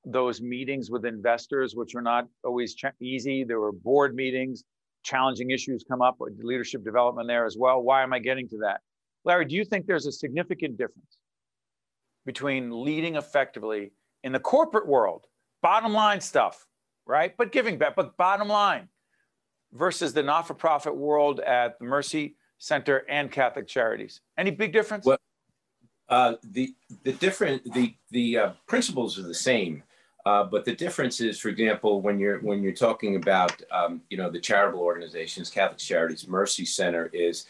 those 0.05 0.41
meetings 0.41 0.91
with 0.91 1.05
investors, 1.05 1.75
which 1.75 1.95
are 1.95 2.03
not 2.03 2.27
always 2.45 2.77
easy. 3.01 3.45
There 3.45 3.61
were 3.61 3.73
board 3.73 4.15
meetings. 4.15 4.65
Challenging 5.03 5.51
issues 5.51 5.85
come 5.89 6.03
up 6.03 6.17
with 6.19 6.39
leadership 6.43 6.85
development 6.85 7.29
there 7.29 7.47
as 7.47 7.57
well. 7.57 7.83
Why 7.83 8.03
am 8.03 8.13
I 8.13 8.19
getting 8.19 8.49
to 8.49 8.59
that? 8.59 8.81
Larry, 9.25 9.45
do 9.45 9.55
you 9.55 9.65
think 9.65 9.87
there's 9.87 10.07
a 10.07 10.13
significant 10.13 10.79
difference 10.79 11.19
between 12.27 12.85
leading 12.85 13.17
effectively 13.17 13.93
in 14.25 14.33
the 14.33 14.41
corporate 14.41 14.87
world, 14.87 15.27
bottom 15.63 15.93
line 15.93 16.21
stuff, 16.21 16.67
right? 17.07 17.37
But 17.37 17.53
giving 17.53 17.79
back, 17.79 17.97
but 17.97 18.17
bottom 18.17 18.49
line 18.49 18.89
versus 19.73 20.13
the 20.13 20.23
not 20.23 20.47
for 20.47 20.55
profit 20.55 20.95
world 20.95 21.41
at 21.41 21.79
the 21.79 21.85
Mercy 21.85 22.37
Center 22.59 23.05
and 23.09 23.31
Catholic 23.31 23.67
Charities? 23.67 24.21
Any 24.37 24.51
big 24.51 24.73
difference? 24.73 25.07
Well, 25.07 25.19
uh, 26.09 26.35
the 26.43 26.75
the 27.05 27.13
different 27.13 27.63
the 27.73 27.95
the 28.11 28.37
uh, 28.37 28.51
principles 28.67 29.19
are 29.19 29.23
the 29.23 29.35
same, 29.35 29.83
uh, 30.27 30.45
but 30.45 30.65
the 30.65 30.75
difference 30.75 31.21
is, 31.21 31.39
for 31.39 31.49
example, 31.49 32.03
when 32.03 32.19
you're 32.19 32.41
when 32.41 32.63
you're 32.63 32.73
talking 32.73 33.17
about 33.17 33.61
um, 33.71 34.03
you 34.11 34.17
know 34.17 34.31
the 34.31 34.41
charitable 34.41 34.81
organizations, 34.81 35.51
Catholic 35.51 35.79
Charities, 35.79 36.29
Mercy 36.29 36.65
Center 36.65 37.11
is, 37.13 37.47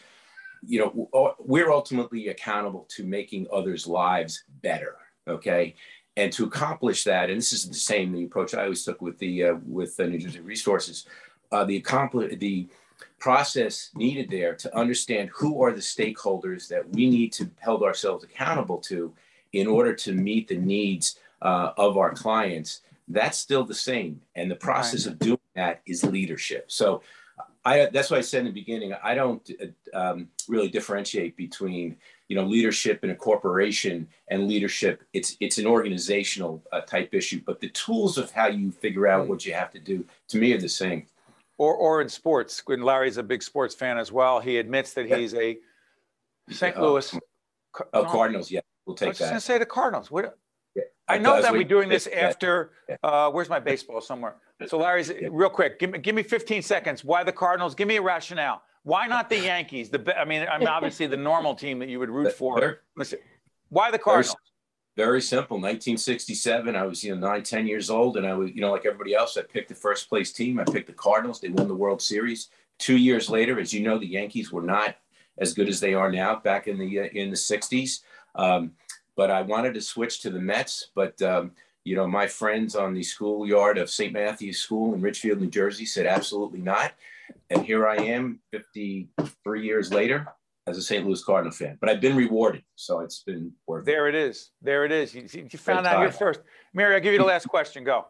you 0.65 0.79
know, 0.79 1.35
we're 1.39 1.71
ultimately 1.71 2.29
accountable 2.29 2.85
to 2.89 3.03
making 3.03 3.47
others' 3.51 3.87
lives 3.87 4.43
better. 4.61 4.95
Okay, 5.27 5.75
and 6.15 6.31
to 6.33 6.45
accomplish 6.45 7.03
that, 7.03 7.29
and 7.29 7.37
this 7.37 7.51
is 7.51 7.67
the 7.67 7.73
same 7.73 8.13
the 8.13 8.23
approach 8.23 8.53
I 8.53 8.63
always 8.63 8.85
took 8.85 9.01
with 9.01 9.17
the 9.19 9.45
uh, 9.45 9.55
with 9.65 9.97
the 9.97 10.07
New 10.07 10.19
Jersey 10.19 10.39
Resources, 10.39 11.05
uh, 11.51 11.65
the 11.65 11.77
accomplish 11.77 12.37
the 12.39 12.69
process 13.19 13.89
needed 13.95 14.29
there 14.29 14.55
to 14.55 14.77
understand 14.77 15.29
who 15.33 15.61
are 15.63 15.71
the 15.71 15.79
stakeholders 15.79 16.67
that 16.67 16.87
we 16.89 17.09
need 17.09 17.33
to 17.33 17.49
hold 17.63 17.83
ourselves 17.83 18.23
accountable 18.23 18.77
to 18.77 19.13
in 19.53 19.67
order 19.67 19.93
to 19.93 20.13
meet 20.13 20.47
the 20.47 20.57
needs 20.57 21.19
uh, 21.41 21.71
of 21.77 21.97
our 21.97 22.13
clients 22.13 22.81
that's 23.07 23.37
still 23.37 23.63
the 23.63 23.73
same 23.73 24.21
and 24.35 24.49
the 24.49 24.55
process 24.55 25.05
of 25.05 25.19
doing 25.19 25.39
that 25.55 25.81
is 25.85 26.03
leadership 26.03 26.71
so 26.71 27.01
I, 27.63 27.89
that's 27.93 28.09
why 28.09 28.17
I 28.17 28.21
said 28.21 28.39
in 28.39 28.45
the 28.45 28.51
beginning, 28.51 28.93
I 29.03 29.13
don't 29.13 29.49
uh, 29.61 29.97
um, 29.97 30.29
really 30.47 30.67
differentiate 30.67 31.37
between, 31.37 31.95
you 32.27 32.35
know, 32.35 32.43
leadership 32.43 33.03
in 33.03 33.11
a 33.11 33.15
corporation 33.15 34.07
and 34.29 34.47
leadership. 34.47 35.03
It's 35.13 35.37
it's 35.39 35.59
an 35.59 35.67
organizational 35.67 36.63
uh, 36.71 36.81
type 36.81 37.13
issue, 37.13 37.41
but 37.45 37.59
the 37.59 37.69
tools 37.69 38.17
of 38.17 38.31
how 38.31 38.47
you 38.47 38.71
figure 38.71 39.07
out 39.07 39.27
what 39.27 39.45
you 39.45 39.53
have 39.53 39.69
to 39.71 39.79
do, 39.79 40.05
to 40.29 40.37
me, 40.37 40.53
are 40.53 40.59
the 40.59 40.69
same 40.69 41.05
or 41.59 41.75
or 41.75 42.01
in 42.01 42.09
sports. 42.09 42.63
When 42.65 42.81
Larry's 42.81 43.17
a 43.17 43.23
big 43.23 43.43
sports 43.43 43.75
fan 43.75 43.99
as 43.99 44.11
well, 44.11 44.39
he 44.39 44.57
admits 44.57 44.93
that 44.93 45.05
he's 45.05 45.35
a 45.35 45.57
St. 46.49 46.79
Louis. 46.79 47.13
Oh, 47.13 47.85
oh, 47.93 48.05
Cardinals. 48.05 48.49
Yeah, 48.49 48.61
we'll 48.87 48.95
take 48.95 49.07
I 49.07 49.09
was 49.09 49.19
that. 49.19 49.33
to 49.33 49.39
say 49.39 49.57
the 49.59 49.65
Cardinals. 49.67 50.09
What? 50.09 50.37
I 51.11 51.17
know 51.17 51.41
that 51.41 51.51
we're 51.51 51.63
doing 51.63 51.89
this 51.89 52.07
after. 52.13 52.71
Uh, 53.03 53.29
where's 53.31 53.49
my 53.49 53.59
baseball 53.59 54.01
somewhere? 54.01 54.35
So 54.67 54.77
Larry's 54.77 55.11
real 55.31 55.49
quick. 55.49 55.79
Give 55.79 55.89
me 55.89 55.97
give 55.97 56.13
me 56.13 56.21
15 56.21 56.61
seconds. 56.61 57.03
Why 57.03 57.23
the 57.23 57.31
Cardinals? 57.31 57.73
Give 57.73 57.87
me 57.87 57.95
a 57.95 58.01
rationale. 58.01 58.61
Why 58.83 59.07
not 59.07 59.27
the 59.27 59.39
Yankees? 59.51 59.89
The 59.89 60.15
I 60.15 60.23
mean, 60.23 60.45
I'm 60.47 60.67
obviously 60.67 61.07
the 61.07 61.17
normal 61.17 61.55
team 61.55 61.79
that 61.79 61.89
you 61.89 61.97
would 61.97 62.11
root 62.11 62.33
for. 62.33 62.77
Why 63.69 63.89
the 63.89 63.97
Cardinals? 63.97 64.35
Very 64.97 65.21
simple. 65.21 65.55
1967, 65.57 66.75
I 66.75 66.83
was, 66.83 67.03
you 67.03 67.15
know, 67.15 67.27
nine, 67.27 67.43
10 67.43 67.65
years 67.65 67.89
old. 67.89 68.17
And 68.17 68.27
I 68.27 68.33
was, 68.33 68.51
you 68.51 68.59
know, 68.59 68.71
like 68.71 68.85
everybody 68.85 69.15
else, 69.15 69.37
I 69.37 69.41
picked 69.41 69.69
the 69.69 69.75
first 69.75 70.09
place 70.09 70.33
team. 70.33 70.59
I 70.59 70.65
picked 70.65 70.87
the 70.87 70.93
Cardinals. 70.93 71.39
They 71.39 71.49
won 71.49 71.67
the 71.67 71.75
World 71.75 72.01
Series. 72.01 72.49
Two 72.77 72.97
years 72.97 73.29
later, 73.29 73.59
as 73.59 73.73
you 73.73 73.81
know, 73.81 73.97
the 73.97 74.07
Yankees 74.07 74.51
were 74.51 74.61
not 74.61 74.97
as 75.37 75.53
good 75.53 75.69
as 75.69 75.79
they 75.79 75.93
are 75.93 76.11
now 76.11 76.35
back 76.35 76.67
in 76.67 76.77
the, 76.77 76.99
uh, 76.99 77.03
in 77.13 77.29
the 77.29 77.37
60s. 77.37 78.01
Um, 78.35 78.73
but 79.15 79.31
I 79.31 79.41
wanted 79.41 79.73
to 79.75 79.81
switch 79.81 80.21
to 80.21 80.29
the 80.29 80.39
Mets. 80.39 80.87
But, 80.95 81.21
um, 81.21 81.51
you 81.83 81.95
know, 81.95 82.07
my 82.07 82.27
friends 82.27 82.75
on 82.75 82.93
the 82.93 83.03
schoolyard 83.03 83.77
of 83.77 83.89
St. 83.89 84.13
Matthew's 84.13 84.59
School 84.59 84.93
in 84.93 85.01
Ridgefield, 85.01 85.39
New 85.39 85.49
Jersey 85.49 85.85
said 85.85 86.05
absolutely 86.05 86.61
not. 86.61 86.93
And 87.49 87.65
here 87.65 87.87
I 87.87 87.95
am 87.95 88.39
53 88.51 89.65
years 89.65 89.91
later 89.93 90.27
as 90.67 90.77
a 90.77 90.81
St. 90.81 91.05
Louis 91.05 91.23
Cardinal 91.23 91.51
fan, 91.51 91.77
but 91.79 91.89
I've 91.89 92.01
been 92.01 92.15
rewarded, 92.15 92.63
so 92.75 92.99
it's 92.99 93.23
been 93.23 93.51
worth. 93.67 93.83
It. 93.83 93.85
There 93.87 94.07
it 94.07 94.15
is. 94.15 94.51
There 94.61 94.85
it 94.85 94.91
is. 94.91 95.13
You, 95.15 95.27
you 95.33 95.57
found 95.57 95.87
out 95.87 95.99
here 95.99 96.11
first. 96.11 96.41
Mary, 96.73 96.93
I'll 96.93 97.01
give 97.01 97.13
you 97.13 97.19
the 97.19 97.25
last 97.25 97.47
question. 97.47 97.83
Go. 97.83 98.05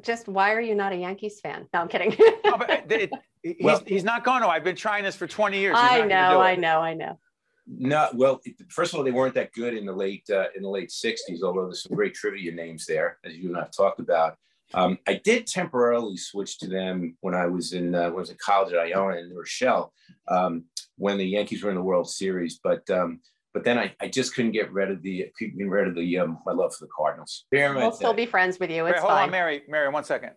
Just 0.00 0.28
why 0.28 0.52
are 0.52 0.60
you 0.60 0.74
not 0.74 0.92
a 0.92 0.96
Yankees 0.96 1.40
fan? 1.40 1.66
No, 1.72 1.80
I'm 1.80 1.88
kidding. 1.88 2.14
no, 2.44 2.56
but 2.56 2.90
it, 2.90 3.10
he's, 3.42 3.56
well, 3.60 3.82
he's 3.86 4.04
not 4.04 4.24
going 4.24 4.42
to. 4.42 4.48
I've 4.48 4.64
been 4.64 4.76
trying 4.76 5.04
this 5.04 5.16
for 5.16 5.26
20 5.26 5.58
years. 5.58 5.78
He's 5.78 5.90
I 5.90 6.06
know, 6.06 6.40
I 6.40 6.56
know, 6.56 6.80
I 6.80 6.94
know. 6.94 7.18
No, 7.66 8.08
well, 8.14 8.40
first 8.68 8.92
of 8.92 8.98
all, 8.98 9.04
they 9.04 9.12
weren't 9.12 9.34
that 9.34 9.52
good 9.52 9.74
in 9.74 9.86
the 9.86 9.92
late 9.92 10.28
uh, 10.30 10.46
in 10.56 10.62
the 10.62 10.68
late 10.68 10.90
'60s. 10.90 11.42
Although 11.42 11.66
there's 11.66 11.84
some 11.84 11.94
great 11.94 12.14
trivia 12.14 12.52
names 12.52 12.86
there, 12.86 13.18
as 13.24 13.36
you 13.36 13.48
and 13.48 13.58
I've 13.58 13.70
talked 13.70 14.00
about. 14.00 14.36
Um, 14.74 14.98
I 15.06 15.20
did 15.22 15.46
temporarily 15.46 16.16
switch 16.16 16.58
to 16.60 16.66
them 16.66 17.16
when 17.20 17.34
I 17.34 17.46
was 17.46 17.72
in 17.72 17.94
uh, 17.94 18.04
when 18.04 18.14
I 18.14 18.20
was 18.20 18.30
in 18.30 18.38
college 18.44 18.72
at 18.72 18.80
Iona 18.80 19.18
in 19.18 19.28
New 19.28 19.38
Rochelle. 19.38 19.92
Um, 20.28 20.64
when 20.96 21.18
the 21.18 21.24
Yankees 21.24 21.62
were 21.62 21.70
in 21.70 21.76
the 21.76 21.82
World 21.82 22.08
Series. 22.08 22.60
But 22.62 22.88
um, 22.90 23.20
but 23.52 23.64
then 23.64 23.78
I, 23.78 23.94
I 24.00 24.08
just 24.08 24.34
couldn't 24.34 24.52
get 24.52 24.72
rid 24.72 24.90
of 24.90 25.02
the 25.02 25.26
couldn't 25.36 25.58
get 25.58 25.68
rid 25.68 25.88
of 25.88 25.94
the 25.94 26.18
um, 26.18 26.38
my 26.46 26.52
love 26.52 26.74
for 26.74 26.84
the 26.84 26.90
Cardinals. 26.96 27.44
We'll 27.52 27.92
still 27.92 28.14
be 28.14 28.26
friends 28.26 28.58
with 28.58 28.70
you. 28.70 28.86
It's 28.86 29.00
hold 29.00 29.10
fine. 29.10 29.24
on, 29.24 29.30
Mary. 29.30 29.62
Mary, 29.68 29.88
one 29.88 30.04
second. 30.04 30.32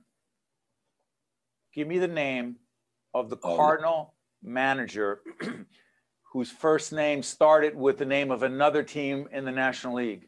Give 1.74 1.88
me 1.88 2.00
the 2.00 2.08
name 2.08 2.58
of 3.13 3.29
the 3.29 3.38
oh. 3.44 3.55
Cardinal 3.55 4.15
manager 4.44 5.22
whose 6.36 6.51
first 6.51 6.92
name 6.92 7.24
started 7.24 7.74
with 7.74 7.98
the 7.98 8.04
name 8.04 8.30
of 8.30 8.44
another 8.44 8.84
team 8.84 9.25
in 9.32 9.46
the 9.46 9.51
National 9.54 9.96
League. 9.96 10.27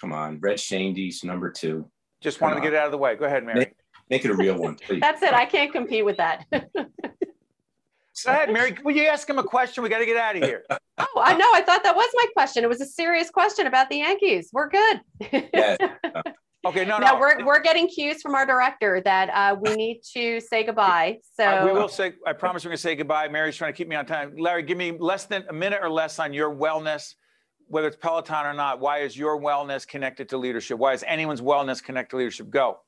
Come 0.00 0.10
on, 0.10 0.40
Red 0.40 0.56
Schoendienst, 0.56 1.24
number 1.24 1.50
two. 1.50 1.90
Just 2.22 2.38
Come 2.38 2.46
wanted 2.46 2.56
on. 2.56 2.62
to 2.62 2.70
get 2.70 2.74
it 2.74 2.78
out 2.78 2.86
of 2.86 2.92
the 2.92 2.96
way. 2.96 3.16
Go 3.16 3.26
ahead, 3.26 3.44
Mary. 3.44 3.58
Make, 3.58 3.74
make 4.08 4.24
it 4.24 4.30
a 4.30 4.34
real 4.34 4.56
one, 4.56 4.76
please. 4.76 4.98
That's 4.98 5.20
it. 5.20 5.34
I 5.34 5.44
can't 5.44 5.70
compete 5.70 6.06
with 6.06 6.16
that. 6.16 6.46
Go 6.50 8.30
ahead, 8.32 8.50
Mary. 8.50 8.78
Will 8.82 8.96
you 8.96 9.04
ask 9.08 9.28
him 9.28 9.38
a 9.38 9.44
question? 9.44 9.82
We 9.82 9.90
got 9.90 9.98
to 9.98 10.06
get 10.06 10.16
out 10.16 10.36
of 10.36 10.42
here. 10.42 10.64
oh, 10.70 11.22
I 11.22 11.36
know. 11.36 11.50
I 11.52 11.60
thought 11.60 11.82
that 11.82 11.94
was 11.94 12.10
my 12.14 12.26
question. 12.32 12.64
It 12.64 12.68
was 12.68 12.80
a 12.80 12.86
serious 12.86 13.28
question 13.28 13.66
about 13.66 13.90
the 13.90 13.96
Yankees. 13.96 14.48
We're 14.54 14.70
good. 14.70 15.00
yeah. 15.52 15.76
Okay, 16.66 16.84
no, 16.84 16.98
no. 16.98 17.16
we're, 17.16 17.44
we're 17.44 17.60
getting 17.60 17.86
cues 17.86 18.20
from 18.20 18.34
our 18.34 18.44
director 18.44 19.00
that 19.04 19.30
uh, 19.30 19.54
we 19.60 19.76
need 19.76 20.00
to 20.14 20.40
say 20.40 20.64
goodbye. 20.64 21.18
So 21.34 21.44
uh, 21.44 21.64
we 21.64 21.70
will 21.70 21.86
say. 21.86 22.14
I 22.26 22.32
promise 22.32 22.64
we're 22.64 22.70
going 22.70 22.76
to 22.76 22.82
say 22.82 22.96
goodbye. 22.96 23.28
Mary's 23.28 23.56
trying 23.56 23.72
to 23.72 23.76
keep 23.76 23.86
me 23.86 23.94
on 23.94 24.04
time. 24.04 24.34
Larry, 24.36 24.64
give 24.64 24.76
me 24.76 24.96
less 24.98 25.26
than 25.26 25.44
a 25.48 25.52
minute 25.52 25.78
or 25.80 25.88
less 25.88 26.18
on 26.18 26.32
your 26.32 26.52
wellness, 26.52 27.14
whether 27.68 27.86
it's 27.86 27.96
Peloton 27.96 28.46
or 28.46 28.52
not. 28.52 28.80
Why 28.80 28.98
is 28.98 29.16
your 29.16 29.40
wellness 29.40 29.86
connected 29.86 30.28
to 30.30 30.38
leadership? 30.38 30.76
Why 30.76 30.92
is 30.92 31.04
anyone's 31.06 31.40
wellness 31.40 31.80
connected 31.80 32.10
to 32.10 32.16
leadership? 32.16 32.50
Go 32.50 32.78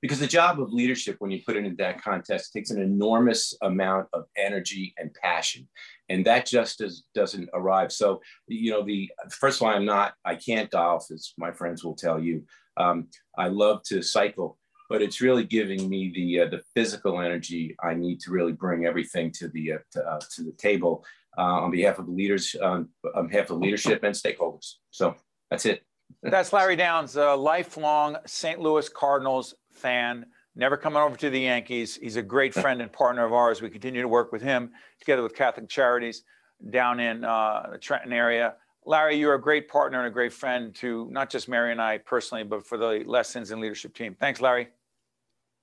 because 0.00 0.20
the 0.20 0.26
job 0.26 0.60
of 0.60 0.72
leadership 0.72 1.16
when 1.18 1.30
you 1.30 1.40
put 1.44 1.56
it 1.56 1.64
in 1.64 1.74
that 1.76 2.02
context 2.02 2.52
takes 2.52 2.70
an 2.70 2.80
enormous 2.80 3.54
amount 3.62 4.06
of 4.12 4.24
energy 4.36 4.94
and 4.98 5.12
passion 5.14 5.66
and 6.08 6.24
that 6.24 6.46
just 6.46 6.78
does, 6.78 7.04
doesn't 7.14 7.48
arrive 7.54 7.90
so 7.90 8.20
you 8.46 8.70
know 8.70 8.84
the 8.84 9.10
first 9.30 9.60
of 9.60 9.66
all 9.66 9.74
i'm 9.74 9.84
not 9.84 10.14
i 10.24 10.34
can't 10.34 10.70
golf 10.70 11.06
as 11.12 11.32
my 11.36 11.50
friends 11.50 11.84
will 11.84 11.96
tell 11.96 12.20
you 12.20 12.44
um, 12.78 13.06
i 13.36 13.48
love 13.48 13.82
to 13.82 14.02
cycle 14.02 14.58
but 14.88 15.02
it's 15.02 15.20
really 15.20 15.44
giving 15.44 15.88
me 15.88 16.10
the 16.14 16.40
uh, 16.40 16.48
the 16.48 16.62
physical 16.74 17.20
energy 17.20 17.76
i 17.82 17.94
need 17.94 18.20
to 18.20 18.30
really 18.30 18.52
bring 18.52 18.86
everything 18.86 19.30
to 19.30 19.48
the 19.48 19.72
uh, 19.72 19.78
to, 19.92 20.02
uh, 20.04 20.20
to, 20.34 20.42
the 20.42 20.52
table 20.52 21.04
uh, 21.36 21.42
on 21.42 21.70
behalf 21.70 21.98
of 21.98 22.06
the 22.06 22.12
leaders 22.12 22.54
on 22.62 22.88
behalf 23.28 23.50
of 23.50 23.58
leadership 23.58 24.02
and 24.02 24.14
stakeholders 24.14 24.74
so 24.90 25.14
that's 25.50 25.66
it 25.66 25.82
that's 26.22 26.52
Larry 26.52 26.76
Downes, 26.76 27.16
a 27.16 27.34
lifelong 27.34 28.16
St. 28.26 28.60
Louis 28.60 28.88
Cardinals 28.88 29.54
fan, 29.72 30.26
never 30.56 30.76
coming 30.76 31.00
over 31.00 31.16
to 31.16 31.30
the 31.30 31.40
Yankees. 31.40 31.96
He's 31.96 32.16
a 32.16 32.22
great 32.22 32.54
friend 32.62 32.80
and 32.82 32.92
partner 32.92 33.24
of 33.24 33.32
ours. 33.32 33.62
We 33.62 33.70
continue 33.70 34.02
to 34.02 34.08
work 34.08 34.32
with 34.32 34.42
him 34.42 34.72
together 35.00 35.22
with 35.22 35.34
Catholic 35.34 35.68
Charities 35.68 36.22
down 36.70 37.00
in 37.00 37.24
uh, 37.24 37.68
the 37.72 37.78
Trenton 37.78 38.12
area. 38.12 38.54
Larry, 38.88 39.16
you're 39.16 39.34
a 39.34 39.40
great 39.40 39.68
partner 39.68 39.98
and 39.98 40.06
a 40.06 40.10
great 40.10 40.32
friend 40.32 40.74
to 40.76 41.06
not 41.10 41.28
just 41.28 41.46
Mary 41.46 41.72
and 41.72 41.80
I 41.80 41.98
personally, 41.98 42.42
but 42.42 42.66
for 42.66 42.78
the 42.78 43.04
Lessons 43.04 43.50
in 43.50 43.60
Leadership 43.60 43.92
team. 43.92 44.16
Thanks, 44.18 44.40
Larry. 44.40 44.68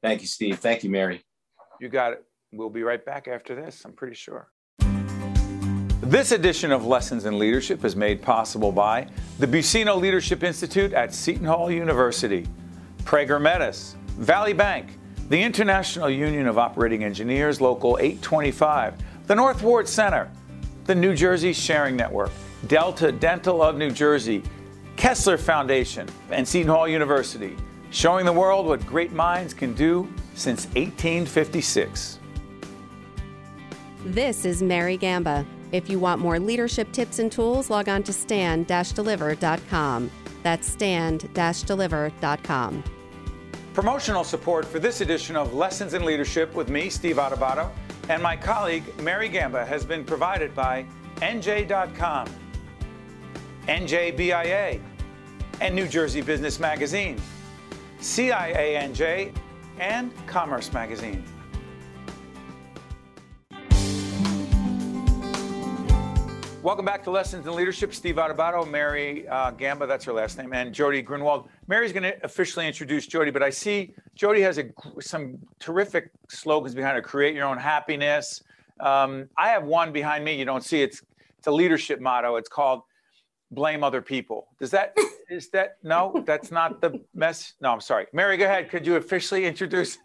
Thank 0.04 0.22
you, 0.22 0.28
Steve. 0.28 0.60
Thank 0.60 0.84
you, 0.84 0.92
Mary. 0.92 1.24
You 1.82 1.90
got 1.90 2.14
it. 2.14 2.24
We'll 2.54 2.70
be 2.70 2.84
right 2.84 3.04
back 3.04 3.28
after 3.28 3.56
this, 3.56 3.84
I'm 3.84 3.94
pretty 3.94 4.14
sure. 4.14 4.50
This 6.02 6.34
edition 6.34 6.72
of 6.72 6.86
Lessons 6.86 7.26
in 7.26 7.40
Leadership 7.40 7.84
is 7.84 7.96
made 7.96 8.22
possible 8.22 8.72
by 8.72 9.08
the 9.40 9.48
Buccino 9.48 10.00
Leadership 10.00 10.44
Institute 10.44 10.94
at 10.94 11.12
Seton 11.12 11.48
Hall 11.48 11.72
University, 11.72 12.46
Prager 13.06 13.42
Metis, 13.42 13.96
Valley 14.20 14.54
Bank, 14.54 15.00
the 15.30 15.42
International 15.42 16.12
Union 16.12 16.46
of 16.46 16.60
Operating 16.60 17.04
Engineers, 17.04 17.60
Local 17.60 17.98
825, 18.00 18.94
the 19.26 19.34
North 19.34 19.64
Ward 19.64 19.90
Center, 19.90 20.30
the 20.84 20.94
New 20.94 21.16
Jersey 21.16 21.54
Sharing 21.54 21.96
Network, 21.96 22.30
Delta 22.68 23.12
Dental 23.12 23.62
of 23.62 23.78
New 23.78 23.92
Jersey, 23.92 24.44
Kessler 24.96 25.38
Foundation, 25.38 26.08
and 26.32 26.48
Seton 26.48 26.70
Hall 26.70 26.88
University, 26.88 27.58
showing 27.90 28.26
the 28.26 28.34
world 28.34 28.66
what 28.66 28.86
great 28.86 29.12
minds 29.12 29.54
can 29.54 29.74
do 29.74 30.08
since 30.34 30.66
1856. 30.68 32.20
This 34.06 34.46
is 34.46 34.62
Mary 34.62 34.98
Gamba. 34.98 35.46
If 35.72 35.90
you 35.90 35.98
want 36.00 36.22
more 36.22 36.40
leadership 36.40 36.92
tips 36.92 37.18
and 37.20 37.32
tools, 37.32 37.70
log 37.70 37.88
on 37.90 38.04
to 38.04 38.14
stand-deliver.com. 38.14 40.12
That's 40.44 40.68
stand-deliver.com. 40.68 42.84
Promotional 43.74 44.24
support 44.24 44.66
for 44.66 44.80
this 44.80 45.02
edition 45.02 45.36
of 45.36 45.54
Lessons 45.54 45.96
in 45.96 46.06
Leadership 46.06 46.54
with 46.54 46.70
me, 46.70 46.90
Steve 46.90 47.18
Adubato, 47.18 47.70
And 48.08 48.22
my 48.22 48.38
colleague, 48.38 48.84
Mary 49.02 49.28
Gamba, 49.28 49.66
has 49.66 49.84
been 49.84 50.06
provided 50.06 50.54
by 50.54 50.86
NJ.com, 51.18 52.28
NJBIA, 53.68 54.80
and 55.62 55.76
New 55.76 55.88
Jersey 55.88 56.22
Business 56.22 56.60
Magazine, 56.60 57.20
CIANJ, 58.00 59.34
and 59.80 60.28
Commerce 60.28 60.72
Magazine. 60.72 61.24
Welcome 66.62 66.86
back 66.86 67.04
to 67.04 67.12
Lessons 67.12 67.46
in 67.46 67.54
Leadership. 67.54 67.94
Steve 67.94 68.16
Adubato, 68.16 68.70
Mary 68.70 69.28
uh, 69.28 69.52
Gamba, 69.52 69.86
that's 69.86 70.06
her 70.06 70.14
last 70.14 70.38
name, 70.38 70.52
and 70.54 70.74
Jody 70.74 71.02
Grunwald. 71.02 71.48
Mary's 71.68 71.94
going 71.94 72.04
to 72.04 72.24
officially 72.26 72.68
introduce 72.68 73.06
Jody, 73.06 73.30
but 73.30 73.44
I 73.44 73.50
see 73.50 73.94
Jody 74.16 74.42
has 74.42 74.58
a, 74.58 74.66
some 75.00 75.38
terrific 75.60 76.10
slogans 76.28 76.74
behind 76.74 76.96
her. 76.96 77.02
Create 77.02 77.36
your 77.36 77.46
own 77.46 77.58
happiness. 77.58 78.44
Um, 78.80 79.30
I 79.38 79.50
have 79.50 79.64
one 79.64 79.92
behind 79.92 80.26
me. 80.26 80.38
You 80.38 80.46
don't 80.46 80.64
see 80.64 80.82
it. 80.82 80.90
it's 80.90 81.04
it's 81.46 81.48
a 81.48 81.52
leadership 81.52 82.02
motto. 82.02 82.38
It's 82.38 82.50
called 82.50 82.82
blame 83.56 83.84
other 83.84 84.02
people. 84.02 84.48
Does 84.60 84.72
that 84.72 84.96
is 85.30 85.50
that 85.50 85.78
no? 85.84 86.24
That's 86.26 86.52
not 86.52 86.82
the 86.82 87.02
mess. 87.14 87.54
No, 87.62 87.72
I'm 87.72 87.82
sorry. 87.82 88.08
Mary, 88.14 88.38
go 88.38 88.46
ahead. 88.46 88.70
Could 88.70 88.86
you 88.86 88.98
officially 88.98 89.46
introduce? 89.46 89.98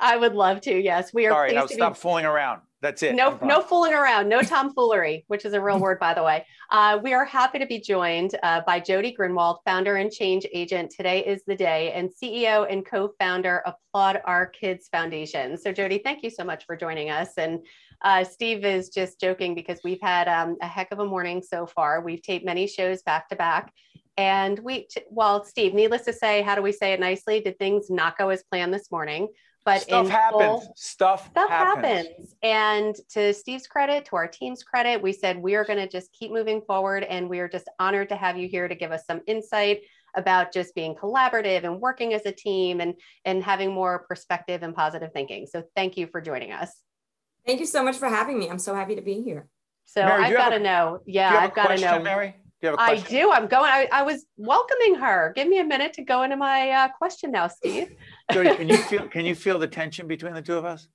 I 0.00 0.16
would 0.16 0.34
love 0.34 0.60
to. 0.62 0.74
Yes, 0.74 1.14
we 1.14 1.26
are. 1.26 1.30
Sorry, 1.30 1.52
now 1.52 1.66
stop 1.66 1.94
be... 1.94 2.00
fooling 2.00 2.26
around. 2.26 2.60
That's 2.84 3.02
it. 3.02 3.14
No, 3.14 3.38
no 3.42 3.62
fooling 3.62 3.94
around. 3.94 4.28
No 4.28 4.42
tomfoolery, 4.42 5.24
which 5.28 5.46
is 5.46 5.54
a 5.54 5.60
real 5.60 5.78
word, 5.78 5.98
by 5.98 6.12
the 6.12 6.22
way. 6.22 6.44
Uh, 6.70 7.00
we 7.02 7.14
are 7.14 7.24
happy 7.24 7.58
to 7.58 7.64
be 7.64 7.80
joined 7.80 8.38
uh, 8.42 8.60
by 8.66 8.78
Jody 8.78 9.10
Grunwald, 9.10 9.60
founder 9.64 9.96
and 9.96 10.12
change 10.12 10.46
agent. 10.52 10.92
Today 10.94 11.24
is 11.24 11.42
the 11.46 11.56
day, 11.56 11.92
and 11.92 12.10
CEO 12.10 12.70
and 12.70 12.84
co-founder 12.84 13.62
of 13.64 13.72
Applaud 13.88 14.20
Our 14.26 14.48
Kids 14.48 14.90
Foundation. 14.92 15.56
So, 15.56 15.72
Jody, 15.72 15.96
thank 16.04 16.22
you 16.22 16.28
so 16.28 16.44
much 16.44 16.66
for 16.66 16.76
joining 16.76 17.08
us. 17.08 17.30
And 17.38 17.60
uh, 18.02 18.22
Steve 18.22 18.66
is 18.66 18.90
just 18.90 19.18
joking 19.18 19.54
because 19.54 19.80
we've 19.82 20.02
had 20.02 20.28
um, 20.28 20.58
a 20.60 20.66
heck 20.66 20.92
of 20.92 20.98
a 20.98 21.06
morning 21.06 21.40
so 21.42 21.64
far. 21.64 22.02
We've 22.02 22.20
taped 22.20 22.44
many 22.44 22.66
shows 22.66 23.00
back 23.00 23.30
to 23.30 23.36
back. 23.36 23.72
And 24.18 24.58
we, 24.58 24.88
well, 25.08 25.42
Steve, 25.42 25.72
needless 25.72 26.02
to 26.02 26.12
say, 26.12 26.42
how 26.42 26.54
do 26.54 26.60
we 26.60 26.70
say 26.70 26.92
it 26.92 27.00
nicely? 27.00 27.40
Did 27.40 27.58
things 27.58 27.88
not 27.88 28.18
go 28.18 28.28
as 28.28 28.42
planned 28.42 28.74
this 28.74 28.90
morning? 28.90 29.28
But 29.64 29.82
stuff 29.82 30.08
happens. 30.08 30.40
Full, 30.42 30.72
stuff, 30.76 31.30
stuff 31.30 31.48
happens. 31.48 32.08
happens. 32.08 32.34
And 32.42 32.94
to 33.10 33.32
Steve's 33.32 33.66
credit, 33.66 34.04
to 34.06 34.16
our 34.16 34.28
team's 34.28 34.62
credit, 34.62 35.02
we 35.02 35.12
said 35.12 35.38
we 35.38 35.54
are 35.54 35.64
going 35.64 35.78
to 35.78 35.88
just 35.88 36.12
keep 36.12 36.30
moving 36.30 36.60
forward, 36.62 37.02
and 37.04 37.28
we 37.28 37.40
are 37.40 37.48
just 37.48 37.68
honored 37.78 38.08
to 38.10 38.16
have 38.16 38.36
you 38.36 38.48
here 38.48 38.68
to 38.68 38.74
give 38.74 38.92
us 38.92 39.04
some 39.06 39.20
insight 39.26 39.80
about 40.16 40.52
just 40.52 40.74
being 40.74 40.94
collaborative 40.94 41.64
and 41.64 41.80
working 41.80 42.14
as 42.14 42.24
a 42.26 42.32
team 42.32 42.80
and 42.80 42.94
and 43.24 43.42
having 43.42 43.72
more 43.72 44.04
perspective 44.06 44.62
and 44.62 44.74
positive 44.74 45.12
thinking. 45.12 45.46
So 45.46 45.64
thank 45.74 45.96
you 45.96 46.06
for 46.06 46.20
joining 46.20 46.52
us. 46.52 46.70
Thank 47.46 47.60
you 47.60 47.66
so 47.66 47.82
much 47.82 47.96
for 47.96 48.08
having 48.08 48.38
me. 48.38 48.48
I'm 48.48 48.58
so 48.58 48.74
happy 48.74 48.96
to 48.96 49.02
be 49.02 49.22
here. 49.22 49.48
So 49.86 50.04
Mary, 50.04 50.24
I've 50.24 50.36
got 50.36 50.50
to 50.50 50.58
know. 50.58 51.00
Yeah, 51.06 51.36
I've 51.36 51.54
got 51.54 51.68
to 51.68 51.78
know. 51.78 52.02
Mary? 52.02 52.36
Do 52.62 52.74
I 52.78 52.96
do. 52.96 53.30
I'm 53.30 53.46
going. 53.46 53.70
I, 53.70 53.88
I, 53.92 54.02
was 54.04 54.24
welcoming 54.38 54.94
her. 54.94 55.34
Give 55.36 55.46
me 55.46 55.58
a 55.58 55.64
minute 55.64 55.92
to 55.94 56.02
go 56.02 56.22
into 56.22 56.36
my 56.36 56.70
uh, 56.70 56.88
question 56.88 57.30
now, 57.30 57.48
Steve. 57.48 57.94
Jody, 58.32 58.54
can 58.56 58.68
you 58.68 58.76
feel? 58.76 59.08
Can 59.08 59.24
you 59.24 59.34
feel 59.34 59.58
the 59.58 59.66
tension 59.66 60.06
between 60.06 60.34
the 60.34 60.42
two 60.42 60.56
of 60.56 60.64
us? 60.64 60.88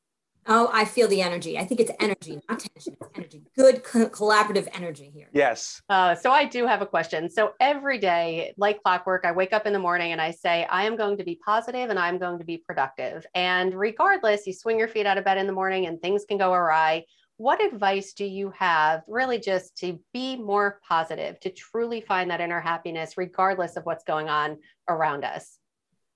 Oh, 0.48 0.70
I 0.74 0.86
feel 0.86 1.08
the 1.08 1.22
energy. 1.22 1.60
I 1.60 1.66
think 1.66 1.80
it's 1.80 1.92
energy, 2.00 2.40
not 2.50 2.60
tension. 2.60 2.96
It's 3.00 3.10
energy. 3.14 3.44
Good 3.56 3.84
co- 3.84 4.10
collaborative 4.10 4.68
energy 4.74 5.12
here. 5.14 5.28
Yes. 5.32 5.82
Uh, 5.90 6.16
so 6.16 6.32
I 6.32 6.46
do 6.46 6.66
have 6.66 6.82
a 6.82 6.88
question. 6.88 7.30
So 7.30 7.52
every 7.60 8.00
day, 8.00 8.54
like 8.58 8.82
clockwork, 8.82 9.26
I 9.26 9.32
wake 9.32 9.54
up 9.54 9.68
in 9.68 9.74
the 9.74 9.80
morning 9.80 10.12
and 10.12 10.20
I 10.20 10.32
say, 10.32 10.66
I 10.66 10.86
am 10.86 10.96
going 10.96 11.18
to 11.18 11.24
be 11.24 11.40
positive 11.46 11.90
and 11.90 12.00
I'm 12.00 12.18
going 12.18 12.40
to 12.40 12.46
be 12.46 12.58
productive. 12.58 13.28
And 13.36 13.76
regardless, 13.76 14.48
you 14.48 14.54
swing 14.54 14.80
your 14.80 14.88
feet 14.88 15.06
out 15.06 15.20
of 15.20 15.26
bed 15.26 15.38
in 15.38 15.46
the 15.46 15.54
morning 15.54 15.86
and 15.86 16.02
things 16.02 16.26
can 16.28 16.38
go 16.38 16.52
awry 16.52 17.04
what 17.40 17.64
advice 17.64 18.12
do 18.12 18.26
you 18.26 18.52
have 18.58 19.02
really 19.08 19.40
just 19.40 19.78
to 19.78 19.98
be 20.12 20.36
more 20.36 20.82
positive, 20.86 21.40
to 21.40 21.50
truly 21.50 22.02
find 22.02 22.30
that 22.30 22.42
inner 22.42 22.60
happiness, 22.60 23.14
regardless 23.16 23.78
of 23.78 23.86
what's 23.86 24.04
going 24.04 24.28
on 24.28 24.58
around 24.90 25.24
us? 25.24 25.58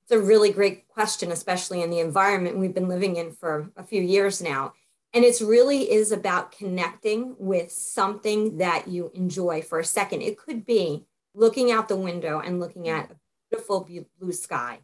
It's 0.03 0.11
a 0.11 0.19
really 0.19 0.51
great 0.51 0.87
question, 0.89 1.31
especially 1.31 1.81
in 1.81 1.89
the 1.89 1.99
environment 1.99 2.57
we've 2.57 2.73
been 2.73 2.89
living 2.89 3.15
in 3.15 3.31
for 3.31 3.71
a 3.77 3.83
few 3.83 4.01
years 4.01 4.41
now. 4.41 4.73
And 5.13 5.23
it 5.23 5.39
really 5.39 5.89
is 5.91 6.11
about 6.11 6.51
connecting 6.51 7.35
with 7.39 7.71
something 7.71 8.57
that 8.57 8.89
you 8.89 9.11
enjoy 9.13 9.61
for 9.61 9.79
a 9.79 9.85
second. 9.85 10.21
It 10.21 10.37
could 10.37 10.65
be 10.65 11.05
looking 11.33 11.71
out 11.71 11.87
the 11.87 11.95
window 11.95 12.39
and 12.39 12.59
looking 12.59 12.89
at 12.89 13.11
a 13.11 13.15
beautiful 13.49 13.87
blue 14.19 14.33
sky. 14.33 14.79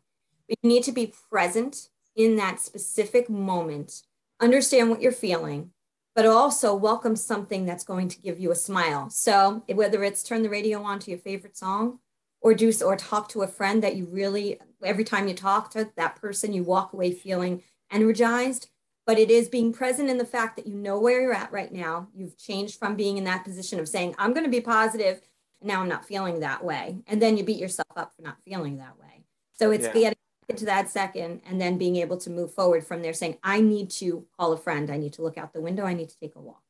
But 0.48 0.58
you 0.64 0.70
need 0.70 0.84
to 0.84 0.94
be 0.94 1.14
present 1.30 1.90
in 2.16 2.38
that 2.38 2.62
specific 2.62 3.30
moment, 3.30 4.04
understand 4.40 4.90
what 4.90 5.02
you're 5.02 5.12
feeling, 5.12 5.72
but 6.16 6.26
also 6.26 6.74
welcome 6.74 7.16
something 7.16 7.66
that's 7.66 7.84
going 7.84 8.08
to 8.08 8.22
give 8.22 8.40
you 8.40 8.52
a 8.52 8.56
smile. 8.56 9.10
So 9.10 9.64
whether 9.68 10.02
it's 10.04 10.24
turn 10.24 10.44
the 10.44 10.50
radio 10.50 10.82
on 10.82 11.00
to 11.00 11.12
your 11.12 11.20
favorite 11.20 11.58
song 11.58 12.00
or 12.40 12.54
do 12.54 12.72
or 12.86 12.96
talk 12.96 13.28
to 13.30 13.42
a 13.42 13.48
friend 13.48 13.84
that 13.84 13.96
you 13.96 14.06
really 14.06 14.60
every 14.84 15.04
time 15.04 15.28
you 15.28 15.34
talk 15.34 15.72
to 15.72 15.90
that 15.96 16.16
person 16.16 16.54
you 16.54 16.64
walk 16.64 16.94
away 16.94 17.12
feeling 17.12 17.64
energized. 17.92 18.70
But 19.06 19.18
it 19.18 19.32
is 19.32 19.50
being 19.50 19.74
present 19.74 20.10
in 20.10 20.20
the 20.20 20.26
fact 20.26 20.56
that 20.56 20.68
you 20.68 20.76
know 20.76 21.00
where 21.00 21.20
you're 21.20 21.34
at 21.34 21.52
right 21.52 21.72
now. 21.72 22.10
You've 22.14 22.38
changed 22.38 22.78
from 22.78 22.96
being 22.96 23.18
in 23.18 23.24
that 23.24 23.44
position 23.44 23.80
of 23.80 23.90
saying 23.90 24.16
i'm 24.18 24.34
going 24.34 24.46
to 24.46 24.52
be 24.52 24.62
positive 24.62 25.22
now 25.62 25.82
i'm 25.82 25.90
not 25.90 26.06
feeling 26.06 26.40
that 26.40 26.64
way. 26.64 27.00
And 27.08 27.22
then 27.22 27.38
you 27.38 27.44
beat 27.44 27.60
yourself 27.60 27.88
up 27.96 28.14
for 28.16 28.22
not 28.22 28.38
feeling 28.46 28.78
that 28.78 29.00
way. 29.00 29.24
So 29.54 29.72
it's 29.72 29.86
yeah. 29.86 29.94
getting 29.94 30.18
into 30.48 30.66
that 30.66 30.90
second 30.90 31.42
and 31.46 31.60
then 31.60 31.78
being 31.78 31.96
able 31.98 32.18
to 32.18 32.30
move 32.30 32.54
forward 32.54 32.86
from 32.86 33.02
there 33.02 33.14
saying 33.14 33.38
i 33.44 33.60
need 33.62 33.90
to 33.92 34.26
call 34.38 34.54
a 34.54 34.58
friend. 34.58 34.92
I 34.92 34.98
need 34.98 35.14
to 35.14 35.22
look 35.22 35.38
out 35.38 35.54
the 35.54 35.62
window. 35.62 35.86
I 35.86 35.94
need 35.94 36.10
to 36.10 36.20
take 36.20 36.36
a 36.36 36.42
walk. 36.42 36.62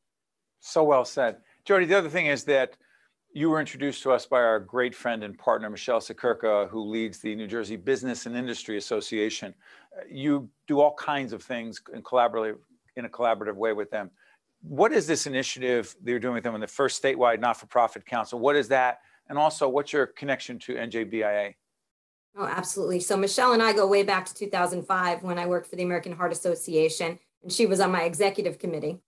So 0.60 0.82
well 0.84 1.04
said. 1.04 1.36
Jody 1.64 1.84
the 1.84 1.98
other 1.98 2.08
thing 2.08 2.26
is 2.26 2.44
that 2.44 2.76
you 3.32 3.50
were 3.50 3.60
introduced 3.60 4.02
to 4.02 4.12
us 4.12 4.26
by 4.26 4.38
our 4.38 4.58
great 4.58 4.94
friend 4.94 5.22
and 5.22 5.38
partner 5.38 5.70
michelle 5.70 6.00
Siekerka, 6.00 6.68
who 6.68 6.80
leads 6.80 7.18
the 7.18 7.34
new 7.34 7.46
jersey 7.46 7.76
business 7.76 8.26
and 8.26 8.36
industry 8.36 8.76
association. 8.76 9.54
You 10.08 10.48
do 10.66 10.80
all 10.80 10.94
kinds 10.94 11.32
of 11.32 11.42
things 11.42 11.80
in 11.92 12.00
a 12.00 13.08
collaborative 13.08 13.54
way 13.56 13.72
with 13.72 13.90
them. 13.90 14.10
What 14.62 14.92
is 14.92 15.06
this 15.06 15.26
initiative 15.26 15.94
that 16.02 16.10
you're 16.10 16.20
doing 16.20 16.34
with 16.34 16.44
them 16.44 16.54
in 16.54 16.60
the 16.60 16.66
first 16.66 17.02
statewide 17.02 17.40
not-for-profit 17.40 18.04
council? 18.04 18.38
What 18.38 18.56
is 18.56 18.68
that? 18.68 19.00
And 19.28 19.38
also 19.38 19.68
what's 19.68 19.92
your 19.92 20.06
connection 20.06 20.58
to 20.60 20.74
njbia 20.74 21.54
Oh, 22.36 22.46
absolutely. 22.46 23.00
So 23.00 23.16
Michelle 23.16 23.52
and 23.52 23.62
I 23.62 23.72
go 23.72 23.86
way 23.88 24.04
back 24.04 24.24
to 24.26 24.34
2005 24.34 25.22
when 25.22 25.38
I 25.38 25.46
worked 25.46 25.68
for 25.68 25.74
the 25.74 25.82
American 25.82 26.12
Heart 26.12 26.30
Association, 26.30 27.18
and 27.42 27.52
she 27.52 27.66
was 27.66 27.80
on 27.80 27.90
my 27.90 28.02
executive 28.02 28.58
committee. 28.58 29.00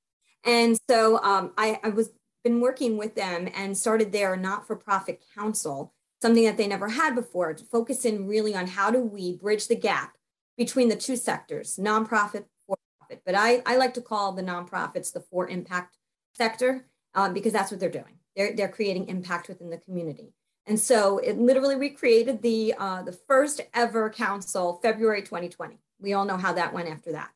And 0.44 0.76
so 0.90 1.22
um, 1.22 1.52
I, 1.56 1.78
I 1.85 1.90
was 1.90 2.11
been 2.44 2.61
working 2.61 2.96
with 2.96 3.14
them 3.14 3.48
and 3.55 3.76
started 3.76 4.12
their 4.12 4.37
not-for-profit 4.37 5.22
council, 5.35 5.92
something 6.20 6.44
that 6.44 6.57
they 6.57 6.66
never 6.66 6.88
had 6.88 7.14
before, 7.14 7.55
to 7.55 7.64
focus 7.64 8.05
in 8.05 8.26
really 8.26 8.55
on 8.55 8.66
how 8.66 8.90
do 8.90 9.00
we 9.00 9.37
bridge 9.37 9.68
the 9.68 9.76
gap 9.76 10.16
between 10.57 10.88
the 10.88 10.96
two 10.96 11.16
sectors, 11.16 11.76
nonprofit, 11.76 12.44
for-profit. 12.66 13.22
But 13.24 13.35
I, 13.35 13.62
I 13.66 13.76
like 13.76 13.94
to 13.94 14.00
call 14.00 14.33
the 14.33 14.42
nonprofits 14.42 15.12
the 15.12 15.20
for 15.20 15.48
impact 15.48 15.96
sector 16.35 16.87
um, 17.14 17.33
because 17.33 17.52
that's 17.52 17.70
what 17.70 17.81
they're 17.81 17.90
doing. 17.90 18.18
They're, 18.37 18.55
they're 18.57 18.68
creating 18.68 19.09
impact 19.09 19.48
within 19.48 19.70
the 19.70 19.78
community. 19.78 20.33
And 20.66 20.78
so 20.78 21.18
it 21.18 21.38
literally 21.38 21.76
recreated 21.76 22.40
the, 22.40 22.74
uh, 22.78 23.02
the 23.02 23.12
first 23.12 23.61
ever 23.74 24.09
council, 24.11 24.78
February 24.83 25.22
2020. 25.22 25.78
We 26.00 26.12
all 26.12 26.24
know 26.24 26.37
how 26.37 26.52
that 26.52 26.72
went 26.72 26.88
after 26.88 27.12
that. 27.12 27.31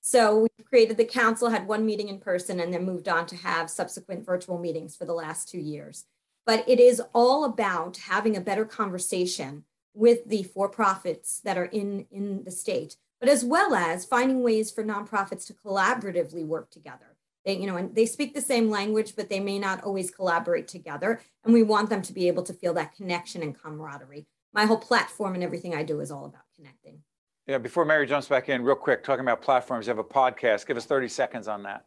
So 0.00 0.40
we 0.40 0.64
created 0.64 0.96
the 0.96 1.04
council, 1.04 1.50
had 1.50 1.68
one 1.68 1.84
meeting 1.84 2.08
in 2.08 2.18
person, 2.18 2.60
and 2.60 2.72
then 2.72 2.84
moved 2.84 3.08
on 3.08 3.26
to 3.26 3.36
have 3.36 3.68
subsequent 3.68 4.24
virtual 4.24 4.58
meetings 4.58 4.96
for 4.96 5.04
the 5.04 5.12
last 5.12 5.48
two 5.48 5.60
years. 5.60 6.04
But 6.46 6.66
it 6.68 6.80
is 6.80 7.02
all 7.12 7.44
about 7.44 7.98
having 7.98 8.36
a 8.36 8.40
better 8.40 8.64
conversation 8.64 9.64
with 9.94 10.26
the 10.26 10.42
for-profits 10.42 11.40
that 11.40 11.58
are 11.58 11.66
in, 11.66 12.06
in 12.10 12.44
the 12.44 12.50
state, 12.50 12.96
but 13.20 13.28
as 13.28 13.44
well 13.44 13.74
as 13.74 14.04
finding 14.04 14.42
ways 14.42 14.70
for 14.70 14.82
nonprofits 14.82 15.46
to 15.46 15.54
collaboratively 15.54 16.46
work 16.46 16.70
together. 16.70 17.16
They, 17.44 17.58
you 17.58 17.66
know, 17.66 17.76
and 17.76 17.94
they 17.94 18.06
speak 18.06 18.34
the 18.34 18.40
same 18.40 18.70
language, 18.70 19.16
but 19.16 19.28
they 19.28 19.40
may 19.40 19.58
not 19.58 19.82
always 19.82 20.10
collaborate 20.10 20.68
together. 20.68 21.20
And 21.44 21.52
we 21.52 21.62
want 21.62 21.90
them 21.90 22.02
to 22.02 22.12
be 22.12 22.28
able 22.28 22.42
to 22.44 22.52
feel 22.52 22.74
that 22.74 22.94
connection 22.94 23.42
and 23.42 23.58
camaraderie. 23.58 24.26
My 24.52 24.64
whole 24.64 24.78
platform 24.78 25.34
and 25.34 25.42
everything 25.42 25.74
I 25.74 25.82
do 25.82 26.00
is 26.00 26.10
all 26.10 26.26
about 26.26 26.42
connecting. 26.56 27.02
Yeah, 27.50 27.58
before 27.58 27.84
Mary 27.84 28.06
jumps 28.06 28.28
back 28.28 28.48
in, 28.48 28.62
real 28.62 28.76
quick, 28.76 29.02
talking 29.02 29.24
about 29.24 29.42
platforms, 29.42 29.84
you 29.84 29.90
have 29.90 29.98
a 29.98 30.04
podcast. 30.04 30.68
Give 30.68 30.76
us 30.76 30.84
30 30.84 31.08
seconds 31.08 31.48
on 31.48 31.64
that. 31.64 31.84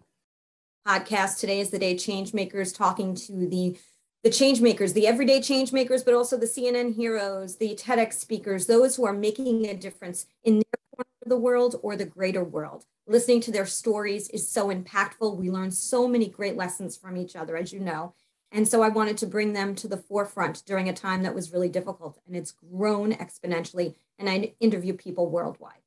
Podcast 0.86 1.40
today 1.40 1.62
is 1.62 1.70
the 1.70 1.80
day 1.80 1.98
change 1.98 2.34
makers 2.34 2.74
talking 2.74 3.16
to 3.16 3.48
the 3.48 3.78
the 4.26 4.30
change 4.30 4.60
makers, 4.60 4.92
the 4.92 5.08
everyday 5.08 5.42
change 5.42 5.72
makers, 5.72 6.04
but 6.04 6.14
also 6.14 6.36
the 6.36 6.46
CNN 6.48 6.96
heroes, 6.96 7.56
the 7.56 7.76
TEDx 7.76 8.16
speakers, 8.16 8.68
those 8.68 8.98
who 8.98 9.06
are 9.06 9.14
making 9.14 9.66
a 9.68 9.74
difference 9.74 10.26
in 10.44 10.56
their 10.56 10.80
corner 10.98 11.10
of 11.24 11.30
the 11.30 11.38
world 11.38 11.80
or 11.82 11.96
the 11.96 12.06
greater 12.06 12.44
world 12.44 12.84
listening 13.08 13.42
to 13.42 13.52
their 13.52 13.66
stories 13.66 14.30
is 14.30 14.50
so 14.50 14.68
impactful. 14.74 15.38
We 15.38 15.50
learn 15.50 15.72
so 15.72 16.08
many 16.08 16.30
great 16.30 16.56
lessons 16.56 16.96
from 16.96 17.18
each 17.18 17.36
other, 17.36 17.58
as 17.58 17.74
you 17.74 17.80
know. 17.80 18.14
And 18.54 18.68
so 18.68 18.84
I 18.84 18.90
wanted 18.90 19.18
to 19.18 19.26
bring 19.26 19.54
them 19.54 19.74
to 19.76 19.88
the 19.88 19.98
forefront 19.98 20.64
during 20.66 20.88
a 20.88 20.94
time 20.94 21.24
that 21.24 21.34
was 21.34 21.52
really 21.52 21.70
difficult. 21.70 22.20
And 22.28 22.36
it's 22.36 22.52
grown 22.52 23.14
exponentially. 23.14 23.96
And 24.20 24.30
I 24.30 24.54
interview 24.60 24.94
people 24.94 25.30
worldwide. 25.30 25.80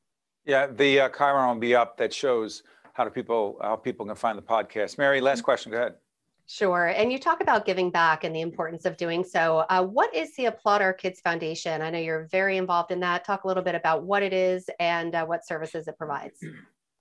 Yeah, 0.44 0.66
the 0.66 1.00
uh, 1.00 1.08
Chiron 1.10 1.48
will 1.48 1.60
be 1.60 1.74
up 1.74 1.96
that 1.98 2.12
shows 2.12 2.64
how 2.92 3.04
do 3.04 3.10
people 3.10 3.58
how 3.62 3.76
people 3.76 4.04
can 4.04 4.16
find 4.16 4.36
the 4.36 4.42
podcast. 4.42 4.98
Mary, 4.98 5.20
last 5.20 5.42
question. 5.42 5.70
Go 5.72 5.78
ahead. 5.78 5.94
Sure. 6.48 6.86
And 6.86 7.12
you 7.12 7.18
talk 7.18 7.40
about 7.40 7.66
giving 7.66 7.90
back 7.90 8.22
and 8.22 8.34
the 8.34 8.40
importance 8.40 8.84
of 8.84 8.96
doing 8.96 9.24
so. 9.24 9.64
Uh, 9.68 9.82
what 9.82 10.14
is 10.14 10.34
the 10.36 10.46
Applaud 10.46 10.80
Our 10.80 10.92
Kids 10.92 11.20
Foundation? 11.20 11.82
I 11.82 11.90
know 11.90 11.98
you're 11.98 12.28
very 12.30 12.56
involved 12.56 12.92
in 12.92 13.00
that. 13.00 13.24
Talk 13.24 13.42
a 13.42 13.48
little 13.48 13.64
bit 13.64 13.74
about 13.74 14.04
what 14.04 14.22
it 14.22 14.32
is 14.32 14.70
and 14.78 15.14
uh, 15.14 15.26
what 15.26 15.44
services 15.44 15.88
it 15.88 15.98
provides. 15.98 16.38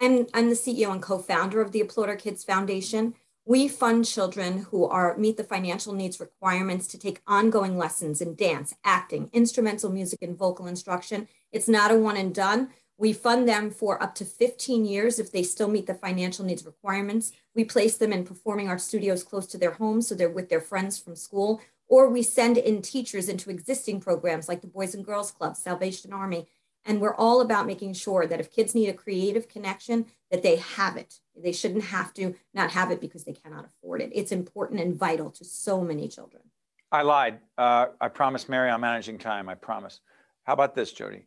I'm, 0.01 0.25
I'm 0.33 0.49
the 0.49 0.55
CEO 0.55 0.91
and 0.91 1.01
co-founder 1.01 1.61
of 1.61 1.71
the 1.71 1.81
Applaud 1.81 2.09
Our 2.09 2.15
Kids 2.15 2.43
Foundation. 2.43 3.13
We 3.47 3.67
fund 3.67 4.07
children 4.07 4.65
who 4.71 4.87
are 4.87 5.15
meet 5.17 5.37
the 5.37 5.43
financial 5.43 5.93
needs 5.93 6.19
requirements 6.19 6.87
to 6.87 6.97
take 6.97 7.21
ongoing 7.27 7.77
lessons 7.77 8.19
in 8.19 8.33
dance, 8.33 8.73
acting, 8.83 9.29
instrumental 9.33 9.91
music, 9.91 10.23
and 10.23 10.35
vocal 10.35 10.65
instruction. 10.65 11.27
It's 11.51 11.67
not 11.67 11.91
a 11.91 11.95
one 11.95 12.17
and 12.17 12.33
done. 12.33 12.69
We 12.97 13.13
fund 13.13 13.47
them 13.47 13.69
for 13.69 14.01
up 14.01 14.15
to 14.15 14.25
15 14.25 14.85
years 14.85 15.19
if 15.19 15.31
they 15.31 15.43
still 15.43 15.67
meet 15.67 15.85
the 15.85 15.93
financial 15.93 16.43
needs 16.43 16.65
requirements. 16.65 17.33
We 17.53 17.65
place 17.65 17.97
them 17.97 18.11
in 18.11 18.23
performing 18.23 18.67
arts 18.67 18.85
studios 18.85 19.23
close 19.23 19.45
to 19.47 19.59
their 19.59 19.73
homes 19.73 20.07
so 20.07 20.15
they're 20.15 20.27
with 20.27 20.49
their 20.49 20.59
friends 20.59 20.97
from 20.97 21.15
school, 21.15 21.61
or 21.87 22.09
we 22.09 22.23
send 22.23 22.57
in 22.57 22.81
teachers 22.81 23.29
into 23.29 23.51
existing 23.51 23.99
programs 23.99 24.49
like 24.49 24.61
the 24.61 24.67
Boys 24.67 24.95
and 24.95 25.05
Girls 25.05 25.29
Club, 25.29 25.55
Salvation 25.55 26.13
Army. 26.13 26.47
And 26.83 26.99
we're 26.99 27.13
all 27.13 27.41
about 27.41 27.67
making 27.67 27.93
sure 27.93 28.25
that 28.25 28.39
if 28.39 28.51
kids 28.51 28.73
need 28.73 28.89
a 28.89 28.93
creative 28.93 29.47
connection, 29.47 30.07
that 30.31 30.41
they 30.41 30.55
have 30.55 30.97
it. 30.97 31.19
They 31.41 31.51
shouldn't 31.51 31.85
have 31.85 32.13
to 32.15 32.35
not 32.53 32.71
have 32.71 32.91
it 32.91 33.01
because 33.01 33.23
they 33.23 33.33
cannot 33.33 33.65
afford 33.65 34.01
it. 34.01 34.11
It's 34.13 34.31
important 34.31 34.79
and 34.79 34.95
vital 34.95 35.29
to 35.31 35.45
so 35.45 35.81
many 35.81 36.07
children. 36.07 36.43
I 36.91 37.01
lied. 37.01 37.39
Uh, 37.57 37.87
I 37.99 38.07
promised 38.07 38.47
Mary 38.49 38.69
I'm 38.69 38.81
managing 38.81 39.17
time. 39.17 39.49
I 39.49 39.55
promise. 39.55 39.99
How 40.43 40.53
about 40.53 40.75
this, 40.75 40.91
Jody? 40.93 41.25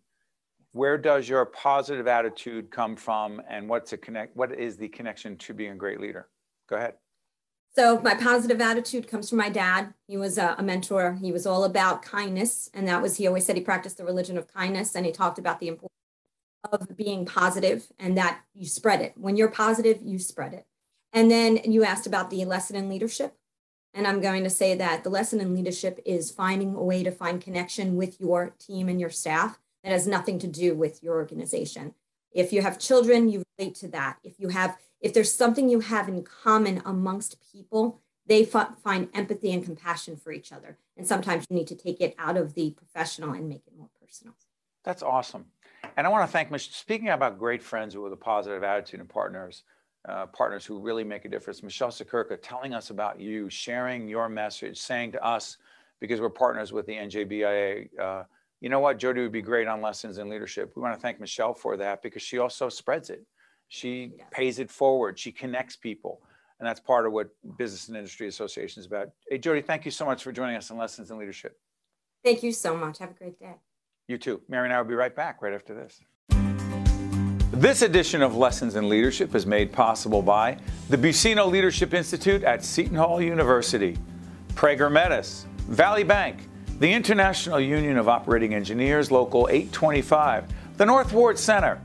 where 0.73 0.99
does 0.99 1.29
your 1.29 1.45
positive 1.47 2.07
attitude 2.07 2.71
come 2.71 2.95
from 2.95 3.43
and 3.49 3.69
what's 3.69 3.93
a 3.93 3.97
connect 3.97 4.37
what 4.37 4.53
is 4.53 4.77
the 4.77 4.89
connection 4.89 5.37
to 5.37 5.55
being 5.55 5.73
a 5.73 5.77
great 5.77 6.01
leader 6.01 6.29
go 6.69 6.77
ahead 6.77 6.95
so 7.75 8.01
my 8.01 8.15
positive 8.15 8.61
attitude 8.61 9.09
comes 9.09 9.29
from 9.29 9.39
my 9.39 9.49
dad 9.49 9.93
he 10.07 10.17
was 10.17 10.39
a, 10.39 10.55
a, 10.59 10.63
mentor 10.63 11.19
he 11.21 11.33
was 11.33 11.47
all 11.47 11.65
about 11.65 12.03
kindness 12.03 12.71
and 12.75 12.87
that 12.87 13.01
was 13.01 13.17
he 13.17 13.27
always 13.27 13.45
said 13.47 13.57
he 13.57 13.63
practiced 13.63 13.97
the 13.97 14.05
religion 14.05 14.37
of 14.37 14.47
kindness 14.47 14.95
and 14.95 15.07
he 15.07 15.13
talked 15.13 15.39
about 15.39 15.59
the 15.61 15.69
importance 15.69 15.98
of 16.65 16.97
being 16.97 17.25
positive 17.25 17.87
and 17.99 18.17
that 18.17 18.41
you 18.55 18.67
spread 18.67 19.01
it 19.01 19.13
when 19.17 19.37
you're 19.37 19.51
positive 19.51 19.99
you 20.03 20.19
spread 20.19 20.53
it 20.53 20.67
and 21.13 21.31
then 21.31 21.57
you 21.65 21.85
asked 21.85 22.07
about 22.07 22.31
the 22.31 22.45
lesson 22.45 22.77
in 22.77 22.89
leadership 22.89 23.37
and 23.95 24.07
i'm 24.07 24.21
going 24.21 24.45
to 24.45 24.51
say 24.51 24.75
that 24.75 25.05
the 25.05 25.11
lesson 25.11 25.41
in 25.41 25.55
leadership 25.55 26.01
is 26.05 26.31
finding 26.31 26.75
a 26.75 26.83
way 26.83 27.03
to 27.03 27.11
find 27.11 27.41
connection 27.41 27.97
with 27.97 28.21
your 28.21 28.55
team 28.59 28.89
and 28.89 29.01
your 29.01 29.11
staff 29.11 29.59
that 29.89 29.93
has 29.93 30.07
nothing 30.07 30.39
to 30.41 30.47
do 30.47 30.75
with 30.75 31.03
your 31.03 31.15
organization. 31.15 31.95
If 32.33 32.53
you 32.53 32.63
have 32.63 32.79
children, 32.79 33.29
you 33.29 33.43
relate 33.59 33.75
to 33.77 33.89
that. 33.89 34.19
If 34.23 34.39
you 34.39 34.49
have, 34.49 34.77
if 35.01 35.15
there's 35.15 35.35
something 35.35 35.69
you 35.69 35.81
have 35.81 36.09
in 36.09 36.23
common 36.25 36.83
amongst 36.85 37.39
people, 37.53 38.01
they 38.27 38.43
f- 38.43 38.77
find 38.83 39.09
empathy 39.15 39.53
and 39.53 39.65
compassion 39.65 40.17
for 40.17 40.33
each 40.33 40.53
other. 40.53 40.77
And 40.97 41.07
sometimes 41.07 41.47
you 41.49 41.57
need 41.57 41.69
to 41.69 41.75
take 41.75 42.01
it 42.01 42.15
out 42.19 42.37
of 42.37 42.55
the 42.55 42.73
professional 42.73 43.33
and 43.33 43.49
make 43.49 43.67
it 43.67 43.77
more 43.79 43.89
personal. 44.01 44.35
That's 44.85 45.03
awesome. 45.03 45.47
And 45.99 46.07
I 46.07 46.11
want 46.11 46.29
to 46.29 46.33
thank, 46.33 46.53
Mich- 46.53 46.71
speaking 46.71 47.09
about 47.09 47.41
great 47.41 47.61
friends 47.61 47.97
with 47.97 48.13
a 48.13 48.17
positive 48.17 48.63
attitude 48.63 49.01
and 49.01 49.09
partners, 49.09 49.65
uh, 50.09 50.27
partners 50.27 50.65
who 50.65 50.79
really 50.79 51.03
make 51.03 51.25
a 51.25 51.29
difference. 51.29 51.61
Michelle 51.61 51.89
Siekerka 51.89 52.39
telling 52.41 52.73
us 52.73 52.91
about 52.91 53.19
you, 53.19 53.51
sharing 53.51 54.07
your 54.07 54.29
message, 54.29 54.79
saying 54.79 55.11
to 55.13 55.25
us, 55.25 55.57
because 56.01 56.21
we're 56.21 56.31
partners 56.31 56.73
with 56.73 56.87
the 56.87 56.93
NJBIA, 56.93 57.89
uh, 57.99 58.23
you 58.61 58.69
know 58.69 58.79
what, 58.79 58.97
Jody 58.99 59.23
would 59.23 59.33
be 59.33 59.43
great 59.43 59.67
on 59.67 59.83
lessons 59.83 60.19
in 60.19 60.29
leadership. 60.29 60.73
We 60.77 60.83
want 60.83 60.95
to 60.95 61.01
thank 61.01 61.19
Michelle 61.19 61.53
for 61.53 61.77
that 61.77 62.01
because 62.01 62.23
she 62.23 62.39
also 62.39 62.69
spreads 62.69 63.11
it. 63.11 63.27
She 63.67 64.13
yes. 64.17 64.29
pays 64.31 64.61
it 64.61 64.71
forward. 64.71 65.19
She 65.19 65.33
connects 65.33 65.75
people. 65.75 66.23
And 66.61 66.69
that's 66.69 66.79
part 66.79 67.07
of 67.07 67.13
what 67.13 67.31
Business 67.57 67.89
and 67.89 67.97
Industry 67.97 68.29
Association 68.29 68.79
is 68.79 68.87
about. 68.87 69.11
Hey, 69.29 69.39
Jody, 69.39 69.63
thank 69.63 69.85
you 69.85 69.91
so 69.91 70.07
much 70.07 70.23
for 70.23 70.31
joining 70.31 70.55
us 70.55 70.71
on 70.71 70.79
Lessons 70.79 71.11
in 71.11 71.19
Leadership. 71.19 71.59
Thank 72.23 72.45
you 72.45 72.53
so 72.53 72.77
much. 72.77 72.99
Have 72.99 73.11
a 73.11 73.15
great 73.15 73.41
day. 73.41 73.57
You 74.09 74.17
too. 74.17 74.41
Mary 74.49 74.65
and 74.65 74.73
I 74.73 74.79
will 74.79 74.89
be 74.89 74.95
right 74.95 75.15
back 75.15 75.43
right 75.43 75.53
after 75.53 75.75
this. 75.75 76.01
This 77.53 77.83
edition 77.83 78.23
of 78.23 78.35
Lessons 78.35 78.75
in 78.75 78.89
Leadership 78.89 79.35
is 79.35 79.45
made 79.45 79.71
possible 79.71 80.23
by 80.23 80.57
the 80.89 80.97
Buccino 80.97 81.51
Leadership 81.51 81.93
Institute 81.93 82.43
at 82.43 82.65
Seton 82.65 82.97
Hall 82.97 83.21
University, 83.21 83.99
Prager 84.55 84.91
Metis, 84.91 85.45
Valley 85.69 86.05
Bank, 86.05 86.49
the 86.79 86.91
International 86.91 87.61
Union 87.61 87.99
of 87.99 88.09
Operating 88.09 88.55
Engineers, 88.55 89.11
Local 89.11 89.47
825, 89.51 90.45
the 90.79 90.87
North 90.87 91.13
Ward 91.13 91.39
Center, 91.39 91.79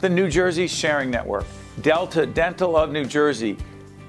the 0.00 0.08
New 0.08 0.28
Jersey 0.28 0.66
Sharing 0.66 1.10
Network, 1.10 1.46
Delta 1.80 2.26
Dental 2.26 2.76
of 2.76 2.90
New 2.90 3.06
Jersey, 3.06 3.56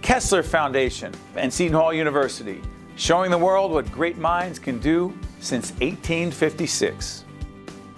Kessler 0.02 0.44
Foundation, 0.44 1.14
and 1.38 1.54
Seton 1.54 1.78
Hall 1.78 1.94
University, 1.94 2.62
showing 2.98 3.32
the 3.32 3.38
world 3.38 3.72
what 3.72 3.90
great 3.90 4.18
minds 4.18 4.60
can 4.60 4.80
do 4.80 5.18
since 5.40 5.72
1856. 5.74 7.23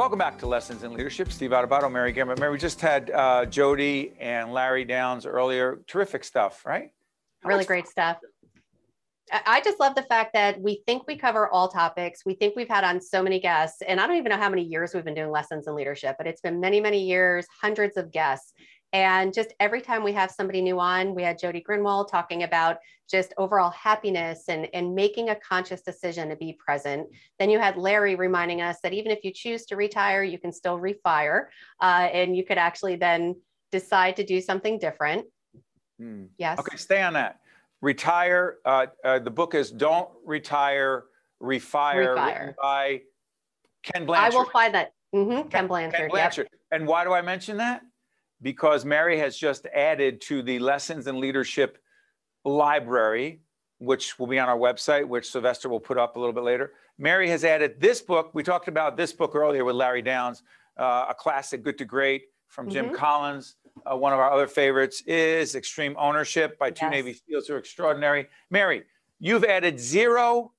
Welcome 0.00 0.18
back 0.18 0.38
to 0.38 0.46
Lessons 0.46 0.82
in 0.82 0.94
Leadership. 0.94 1.30
Steve 1.30 1.50
Adubato, 1.50 1.92
Mary 1.92 2.10
Gamba. 2.10 2.34
Mary, 2.36 2.52
we 2.52 2.56
just 2.56 2.80
had 2.80 3.10
uh, 3.10 3.44
Jody 3.44 4.14
and 4.18 4.50
Larry 4.50 4.82
Downes 4.86 5.26
earlier. 5.26 5.80
Terrific 5.86 6.24
stuff, 6.24 6.64
right? 6.64 6.90
How 7.42 7.50
really 7.50 7.66
great 7.66 7.86
stuff. 7.86 8.16
I 9.30 9.60
just 9.60 9.78
love 9.78 9.94
the 9.94 10.04
fact 10.04 10.32
that 10.32 10.58
we 10.58 10.82
think 10.86 11.06
we 11.06 11.18
cover 11.18 11.50
all 11.50 11.68
topics. 11.68 12.24
We 12.24 12.32
think 12.32 12.56
we've 12.56 12.66
had 12.66 12.82
on 12.82 12.98
so 12.98 13.22
many 13.22 13.40
guests, 13.40 13.82
and 13.86 14.00
I 14.00 14.06
don't 14.06 14.16
even 14.16 14.30
know 14.30 14.38
how 14.38 14.48
many 14.48 14.62
years 14.62 14.94
we've 14.94 15.04
been 15.04 15.12
doing 15.12 15.30
lessons 15.30 15.66
in 15.66 15.74
leadership, 15.74 16.16
but 16.16 16.26
it's 16.26 16.40
been 16.40 16.60
many, 16.60 16.80
many 16.80 17.04
years, 17.04 17.46
hundreds 17.60 17.98
of 17.98 18.10
guests. 18.10 18.54
And 18.92 19.32
just 19.32 19.52
every 19.60 19.80
time 19.80 20.02
we 20.02 20.12
have 20.12 20.30
somebody 20.30 20.60
new 20.60 20.80
on, 20.80 21.14
we 21.14 21.22
had 21.22 21.38
Jody 21.38 21.60
Grunwald 21.60 22.08
talking 22.10 22.42
about 22.42 22.78
just 23.08 23.32
overall 23.38 23.70
happiness 23.70 24.44
and, 24.48 24.68
and 24.74 24.94
making 24.94 25.30
a 25.30 25.36
conscious 25.36 25.82
decision 25.82 26.28
to 26.28 26.36
be 26.36 26.58
present. 26.64 27.08
Then 27.38 27.50
you 27.50 27.58
had 27.58 27.76
Larry 27.76 28.14
reminding 28.16 28.62
us 28.62 28.78
that 28.82 28.92
even 28.92 29.12
if 29.12 29.24
you 29.24 29.32
choose 29.32 29.64
to 29.66 29.76
retire, 29.76 30.24
you 30.24 30.38
can 30.38 30.52
still 30.52 30.78
refire 30.78 31.46
uh, 31.80 32.08
and 32.12 32.36
you 32.36 32.44
could 32.44 32.58
actually 32.58 32.96
then 32.96 33.36
decide 33.70 34.16
to 34.16 34.24
do 34.24 34.40
something 34.40 34.78
different. 34.78 35.24
Hmm. 35.98 36.24
Yes. 36.38 36.58
Okay, 36.58 36.76
stay 36.76 37.02
on 37.02 37.12
that 37.12 37.40
retire. 37.80 38.58
Uh, 38.64 38.86
uh, 39.04 39.18
the 39.18 39.30
book 39.30 39.54
is 39.54 39.70
Don't 39.70 40.08
Retire, 40.24 41.04
Refire, 41.42 42.14
Refire. 42.16 42.54
by 42.60 43.00
Ken 43.82 44.06
Blanchard. 44.06 44.34
I 44.34 44.36
will 44.36 44.50
find 44.50 44.74
that. 44.74 44.92
Mm-hmm. 45.14 45.32
Ken, 45.32 45.50
Ken, 45.50 45.66
Blanchard. 45.66 45.98
Ken 45.98 46.08
Blanchard. 46.08 46.48
Yep. 46.52 46.60
And 46.72 46.86
why 46.86 47.04
do 47.04 47.12
I 47.12 47.22
mention 47.22 47.56
that? 47.56 47.82
Because 48.42 48.84
Mary 48.84 49.18
has 49.18 49.36
just 49.36 49.66
added 49.74 50.20
to 50.22 50.42
the 50.42 50.58
Lessons 50.58 51.06
in 51.06 51.20
Leadership 51.20 51.78
library, 52.44 53.40
which 53.78 54.18
will 54.18 54.26
be 54.26 54.38
on 54.38 54.48
our 54.48 54.56
website, 54.56 55.06
which 55.06 55.30
Sylvester 55.30 55.68
will 55.68 55.80
put 55.80 55.98
up 55.98 56.16
a 56.16 56.18
little 56.18 56.32
bit 56.32 56.44
later. 56.44 56.72
Mary 56.98 57.28
has 57.28 57.44
added 57.44 57.80
this 57.80 58.00
book. 58.00 58.30
We 58.34 58.42
talked 58.42 58.68
about 58.68 58.96
this 58.96 59.12
book 59.12 59.34
earlier 59.34 59.64
with 59.64 59.76
Larry 59.76 60.02
Downes, 60.02 60.42
uh, 60.78 61.06
a 61.08 61.14
classic, 61.14 61.62
Good 61.62 61.78
to 61.78 61.84
Great 61.84 62.24
from 62.48 62.68
Jim 62.68 62.86
mm-hmm. 62.86 62.94
Collins. 62.94 63.56
Uh, 63.90 63.96
one 63.96 64.12
of 64.12 64.18
our 64.18 64.30
other 64.30 64.46
favorites 64.46 65.02
is 65.06 65.54
Extreme 65.54 65.96
Ownership 65.98 66.58
by 66.58 66.70
two 66.70 66.86
yes. 66.86 66.90
Navy 66.92 67.14
SEALs 67.14 67.46
who 67.46 67.54
are 67.54 67.58
extraordinary. 67.58 68.26
Mary, 68.50 68.84
you've 69.18 69.44
added 69.44 69.80
zero 69.80 70.52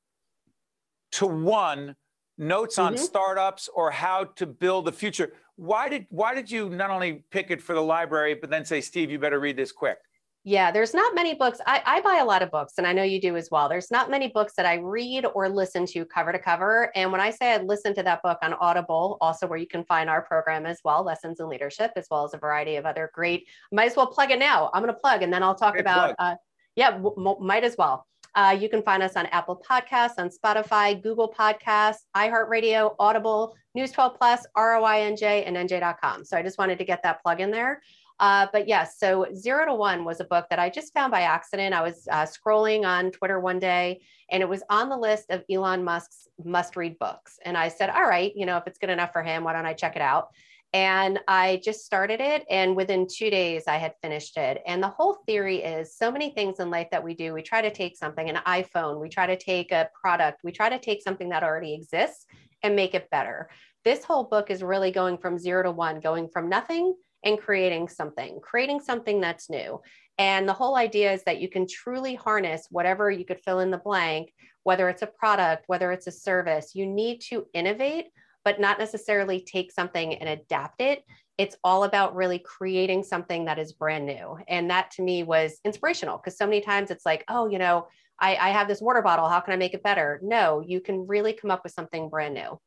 to 1.12 1.28
one 1.28 1.96
notes 2.38 2.78
mm-hmm. 2.78 2.94
on 2.94 2.98
startups 2.98 3.70
or 3.76 3.92
how 3.92 4.24
to 4.24 4.48
build 4.48 4.86
the 4.86 4.92
future. 4.92 5.34
Why 5.56 5.90
did 5.90 6.08
why 6.10 6.34
did 6.34 6.50
you 6.50 6.70
not 6.70 6.90
only 6.90 7.24
pick 7.32 7.52
it 7.52 7.62
for 7.62 7.76
the 7.76 7.82
library, 7.82 8.34
but 8.34 8.50
then 8.50 8.66
say, 8.66 8.82
Steve, 8.82 9.12
you 9.12 9.20
better 9.20 9.40
read 9.40 9.58
this 9.58 9.72
quick? 9.72 9.98
Yeah, 10.44 10.72
there's 10.72 10.96
not 10.96 11.14
many 11.14 11.36
books. 11.36 11.60
I, 11.68 11.84
I, 11.86 12.02
buy 12.02 12.18
a 12.18 12.26
lot 12.26 12.42
of 12.42 12.50
books, 12.50 12.74
and 12.80 12.88
I 12.88 12.94
know 12.94 13.04
you 13.04 13.22
do 13.22 13.36
as 13.36 13.52
well. 13.52 13.70
There's 13.70 13.92
not 13.92 14.10
many 14.10 14.28
books 14.28 14.54
that 14.58 14.66
I 14.66 14.76
read 14.76 15.24
or 15.36 15.48
listen 15.48 15.86
to 15.88 16.04
cover 16.04 16.32
to 16.32 16.40
cover. 16.40 16.92
And 16.96 17.12
when 17.12 17.22
I 17.22 17.30
say 17.30 17.54
I 17.54 17.58
listen 17.58 17.94
to 17.94 18.04
that 18.04 18.24
book 18.24 18.40
on 18.42 18.54
Audible, 18.54 19.20
also 19.22 19.46
where 19.46 19.60
you 19.60 19.68
can 19.68 19.84
find 19.86 20.10
our 20.10 20.24
program 20.24 20.66
as 20.66 20.80
well, 20.84 21.04
Lessons 21.04 21.40
in 21.40 21.48
Leadership, 21.48 21.92
as 21.96 22.08
well 22.10 22.26
as 22.26 22.34
a 22.34 22.40
variety 22.40 22.78
of 22.78 22.88
other 22.88 23.12
great, 23.14 23.48
might 23.72 23.92
as 23.92 23.96
well 23.96 24.08
plug 24.08 24.32
it 24.32 24.40
now. 24.40 24.72
I'm 24.74 24.82
going 24.82 24.92
to 24.92 25.00
plug, 25.00 25.22
and 25.22 25.32
then 25.32 25.44
I'll 25.44 25.54
talk 25.54 25.74
great 25.74 25.82
about, 25.82 26.16
uh, 26.18 26.36
yeah, 26.76 26.90
w- 26.90 27.38
might 27.40 27.64
as 27.64 27.76
well. 27.78 28.08
Uh, 28.36 28.58
you 28.58 28.70
can 28.70 28.82
find 28.82 29.04
us 29.04 29.16
on 29.16 29.26
Apple 29.28 29.62
Podcasts, 29.70 30.14
on 30.18 30.30
Spotify, 30.30 31.02
Google 31.02 31.34
Podcasts, 31.38 32.06
iHeartRadio, 32.16 32.96
Audible, 33.00 33.56
News 33.76 33.92
12 33.92 34.18
Plus, 34.18 34.46
ROINJ, 34.58 35.24
and 35.46 35.58
NJ.com. 35.58 36.24
So 36.26 36.38
I 36.38 36.42
just 36.42 36.58
wanted 36.58 36.78
to 36.78 36.86
get 36.86 37.04
that 37.04 37.22
plug 37.22 37.42
in 37.42 37.52
there. 37.52 37.82
Uh, 38.22 38.46
but 38.54 38.68
yes, 38.68 39.00
so 39.00 39.26
Zero 39.34 39.66
to 39.66 39.74
One 39.74 40.06
was 40.06 40.20
a 40.20 40.26
book 40.26 40.46
that 40.52 40.60
I 40.60 40.70
just 40.70 40.94
found 40.94 41.12
by 41.12 41.22
accident. 41.22 41.74
I 41.74 41.82
was 41.82 42.08
uh, 42.12 42.26
scrolling 42.28 42.86
on 42.86 43.12
Twitter 43.12 43.40
one 43.40 43.58
day 43.58 44.00
and 44.30 44.44
it 44.44 44.48
was 44.48 44.62
on 44.70 44.90
the 44.90 44.98
list 44.98 45.32
of 45.32 45.44
Elon 45.50 45.84
Musk's 45.84 46.28
must 46.44 46.76
read 46.76 47.00
books. 47.00 47.40
And 47.46 47.58
I 47.58 47.68
said, 47.68 47.90
all 47.90 48.04
right, 48.04 48.32
you 48.36 48.46
know, 48.46 48.58
if 48.58 48.68
it's 48.68 48.78
good 48.78 48.92
enough 48.92 49.12
for 49.12 49.24
him, 49.24 49.44
why 49.44 49.54
don't 49.54 49.66
I 49.66 49.74
check 49.74 49.96
it 49.96 50.04
out? 50.04 50.30
And 50.74 51.20
I 51.28 51.62
just 51.64 51.86
started 51.86 52.22
it. 52.22 52.46
And 52.50 52.76
within 52.76 53.06
two 53.06 53.30
days, 53.30 53.64
I 53.68 53.78
had 53.78 53.94
finished 54.02 54.38
it. 54.38 54.62
And 54.66 54.82
the 54.82 54.88
whole 54.88 55.18
theory 55.26 55.58
is 55.58 55.98
so 55.98 56.10
many 56.10 56.30
things 56.30 56.60
in 56.60 56.70
life 56.70 56.88
that 56.92 57.04
we 57.04 57.14
do. 57.14 57.34
We 57.34 57.42
try 57.42 57.62
to 57.62 57.72
take 57.72 57.98
something, 57.98 58.30
an 58.30 58.40
iPhone, 58.48 59.02
we 59.02 59.10
try 59.10 59.28
to 59.28 59.38
take 59.38 59.72
a 59.72 59.90
product, 60.00 60.42
we 60.44 60.52
try 60.52 60.70
to 60.70 60.80
take 60.80 61.02
something 61.02 61.30
that 61.30 61.44
already 61.44 61.74
exists 61.74 62.26
and 62.64 62.76
make 62.76 62.94
it 62.94 63.10
better. 63.10 63.50
This 63.84 64.04
whole 64.04 64.24
book 64.24 64.50
is 64.50 64.64
really 64.64 64.92
going 64.92 65.18
from 65.18 65.38
zero 65.38 65.64
to 65.64 65.72
one, 65.72 66.00
going 66.00 66.30
from 66.30 66.48
nothing 66.48 66.96
and 67.24 67.40
creating 67.40 67.88
something, 67.88 68.40
creating 68.42 68.80
something 68.80 69.20
that's 69.20 69.50
new. 69.50 69.82
And 70.18 70.48
the 70.48 70.54
whole 70.54 70.76
idea 70.76 71.12
is 71.12 71.24
that 71.24 71.42
you 71.42 71.50
can 71.50 71.68
truly 71.68 72.16
harness 72.16 72.68
whatever 72.70 73.10
you 73.12 73.26
could 73.26 73.40
fill 73.40 73.60
in 73.60 73.72
the 73.72 73.78
blank, 73.78 74.34
whether 74.64 74.88
it's 74.90 75.02
a 75.02 75.08
product, 75.08 75.64
whether 75.68 75.92
it's 75.92 76.08
a 76.08 76.12
service. 76.12 76.76
You 76.76 76.86
need 76.86 77.22
to 77.30 77.46
innovate 77.54 78.08
but 78.44 78.60
not 78.60 78.80
necessarily 78.80 79.42
take 79.42 79.72
something 79.72 80.16
and 80.16 80.30
adapt 80.30 80.82
it. 80.82 81.04
It's 81.38 81.56
all 81.64 81.84
about 81.84 82.16
really 82.16 82.40
creating 82.40 83.04
something 83.04 83.46
that 83.46 83.60
is 83.60 83.74
brand 83.74 84.06
new. 84.06 84.38
And 84.48 84.70
that 84.70 84.92
to 84.92 85.02
me 85.02 85.24
was 85.24 85.60
inspirational 85.66 86.18
because 86.18 86.38
so 86.38 86.46
many 86.46 86.62
times 86.62 86.92
it's 86.92 87.06
like, 87.06 87.24
oh, 87.28 87.48
you 87.48 87.58
know, 87.58 87.88
I, 88.20 88.36
I, 88.36 88.50
have 88.50 88.68
this 88.68 88.82
water 88.82 89.02
bottle. 89.02 89.28
How 89.28 89.40
can 89.40 89.54
I 89.54 89.58
make 89.58 89.74
it 89.74 89.82
better? 89.82 90.20
No, 90.22 90.62
you 90.66 90.80
can 90.80 91.08
really 91.08 91.34
come 91.34 91.50
up 91.50 91.64
with 91.64 91.74
something 91.74 92.10
brand 92.10 92.36
new. 92.36 92.60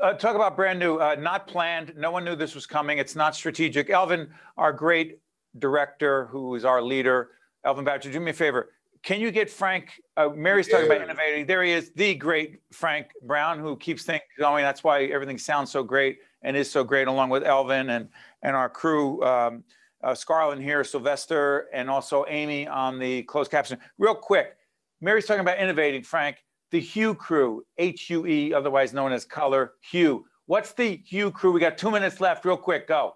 Uh, 0.00 0.14
talk 0.14 0.36
about 0.36 0.56
brand 0.56 0.78
new, 0.78 0.96
uh, 0.96 1.16
not 1.18 1.46
planned. 1.46 1.92
No 1.96 2.10
one 2.10 2.24
knew 2.24 2.36
this 2.36 2.54
was 2.54 2.66
coming. 2.66 2.98
It's 2.98 3.16
not 3.16 3.34
strategic. 3.34 3.90
Elvin, 3.90 4.28
our 4.56 4.72
great 4.72 5.18
director, 5.58 6.26
who 6.26 6.54
is 6.54 6.64
our 6.64 6.80
leader, 6.80 7.30
Elvin 7.64 7.84
Bachelor, 7.84 8.12
do 8.12 8.20
me 8.20 8.30
a 8.30 8.34
favor 8.34 8.70
can 9.02 9.20
you 9.20 9.30
get 9.30 9.50
Frank? 9.50 10.00
Uh, 10.16 10.30
Mary's 10.34 10.68
talking 10.68 10.86
about 10.86 11.02
innovating. 11.02 11.46
There 11.46 11.62
he 11.62 11.72
is, 11.72 11.90
the 11.94 12.14
great 12.14 12.60
Frank 12.72 13.08
Brown, 13.22 13.58
who 13.58 13.76
keeps 13.76 14.02
things 14.02 14.22
going. 14.38 14.64
That's 14.64 14.82
why 14.82 15.04
everything 15.04 15.38
sounds 15.38 15.70
so 15.70 15.82
great 15.82 16.18
and 16.42 16.56
is 16.56 16.70
so 16.70 16.84
great, 16.84 17.08
along 17.08 17.30
with 17.30 17.44
Elvin 17.44 17.90
and 17.90 18.08
and 18.42 18.54
our 18.54 18.68
crew, 18.68 19.22
um, 19.24 19.64
uh, 20.02 20.14
Scarlett 20.14 20.60
here, 20.60 20.84
Sylvester, 20.84 21.68
and 21.72 21.90
also 21.90 22.24
Amy 22.28 22.68
on 22.68 22.98
the 22.98 23.22
closed 23.24 23.50
caption. 23.50 23.78
Real 23.98 24.14
quick, 24.14 24.56
Mary's 25.00 25.26
talking 25.26 25.40
about 25.40 25.58
innovating. 25.58 26.02
Frank, 26.02 26.36
the 26.70 26.80
Hue 26.80 27.14
crew, 27.14 27.64
H 27.78 28.10
U 28.10 28.26
E, 28.26 28.54
otherwise 28.54 28.92
known 28.92 29.12
as 29.12 29.24
Color 29.24 29.72
Hue. 29.90 30.24
What's 30.46 30.72
the 30.72 31.02
Hue 31.04 31.30
crew? 31.30 31.52
We 31.52 31.60
got 31.60 31.76
two 31.76 31.90
minutes 31.90 32.20
left. 32.20 32.44
Real 32.44 32.56
quick, 32.56 32.86
go. 32.88 33.14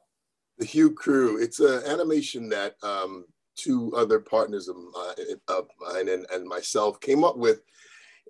The 0.59 0.67
Hue 0.67 0.93
crew. 0.93 1.41
It's 1.41 1.61
an 1.61 1.83
animation 1.87 2.49
that 2.51 2.75
um, 2.83 3.25
two 3.57 3.93
other 3.97 4.21
partners 4.21 4.69
of 4.69 4.77
mine, 4.77 6.09
and, 6.09 6.27
and 6.33 6.47
myself 6.47 7.01
came 7.01 7.25
up 7.25 7.37
with 7.37 7.61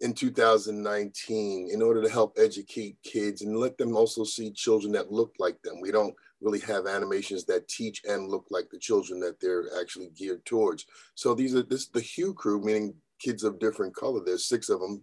in 0.00 0.12
2019 0.12 1.70
in 1.72 1.82
order 1.82 2.02
to 2.02 2.08
help 2.08 2.36
educate 2.38 2.96
kids 3.04 3.42
and 3.42 3.56
let 3.56 3.78
them 3.78 3.96
also 3.96 4.24
see 4.24 4.50
children 4.50 4.92
that 4.92 5.12
look 5.12 5.32
like 5.38 5.60
them. 5.62 5.80
We 5.80 5.92
don't 5.92 6.14
really 6.40 6.60
have 6.60 6.86
animations 6.86 7.44
that 7.44 7.68
teach 7.68 8.02
and 8.08 8.28
look 8.28 8.46
like 8.50 8.68
the 8.70 8.78
children 8.78 9.20
that 9.20 9.38
they're 9.40 9.66
actually 9.80 10.10
geared 10.16 10.44
towards. 10.44 10.86
So 11.14 11.34
these 11.34 11.54
are 11.54 11.62
this 11.62 11.88
the 11.88 12.00
Hue 12.00 12.34
crew, 12.34 12.60
meaning 12.60 12.94
kids 13.20 13.44
of 13.44 13.60
different 13.60 13.94
color. 13.94 14.20
There's 14.24 14.46
six 14.46 14.68
of 14.68 14.80
them, 14.80 15.02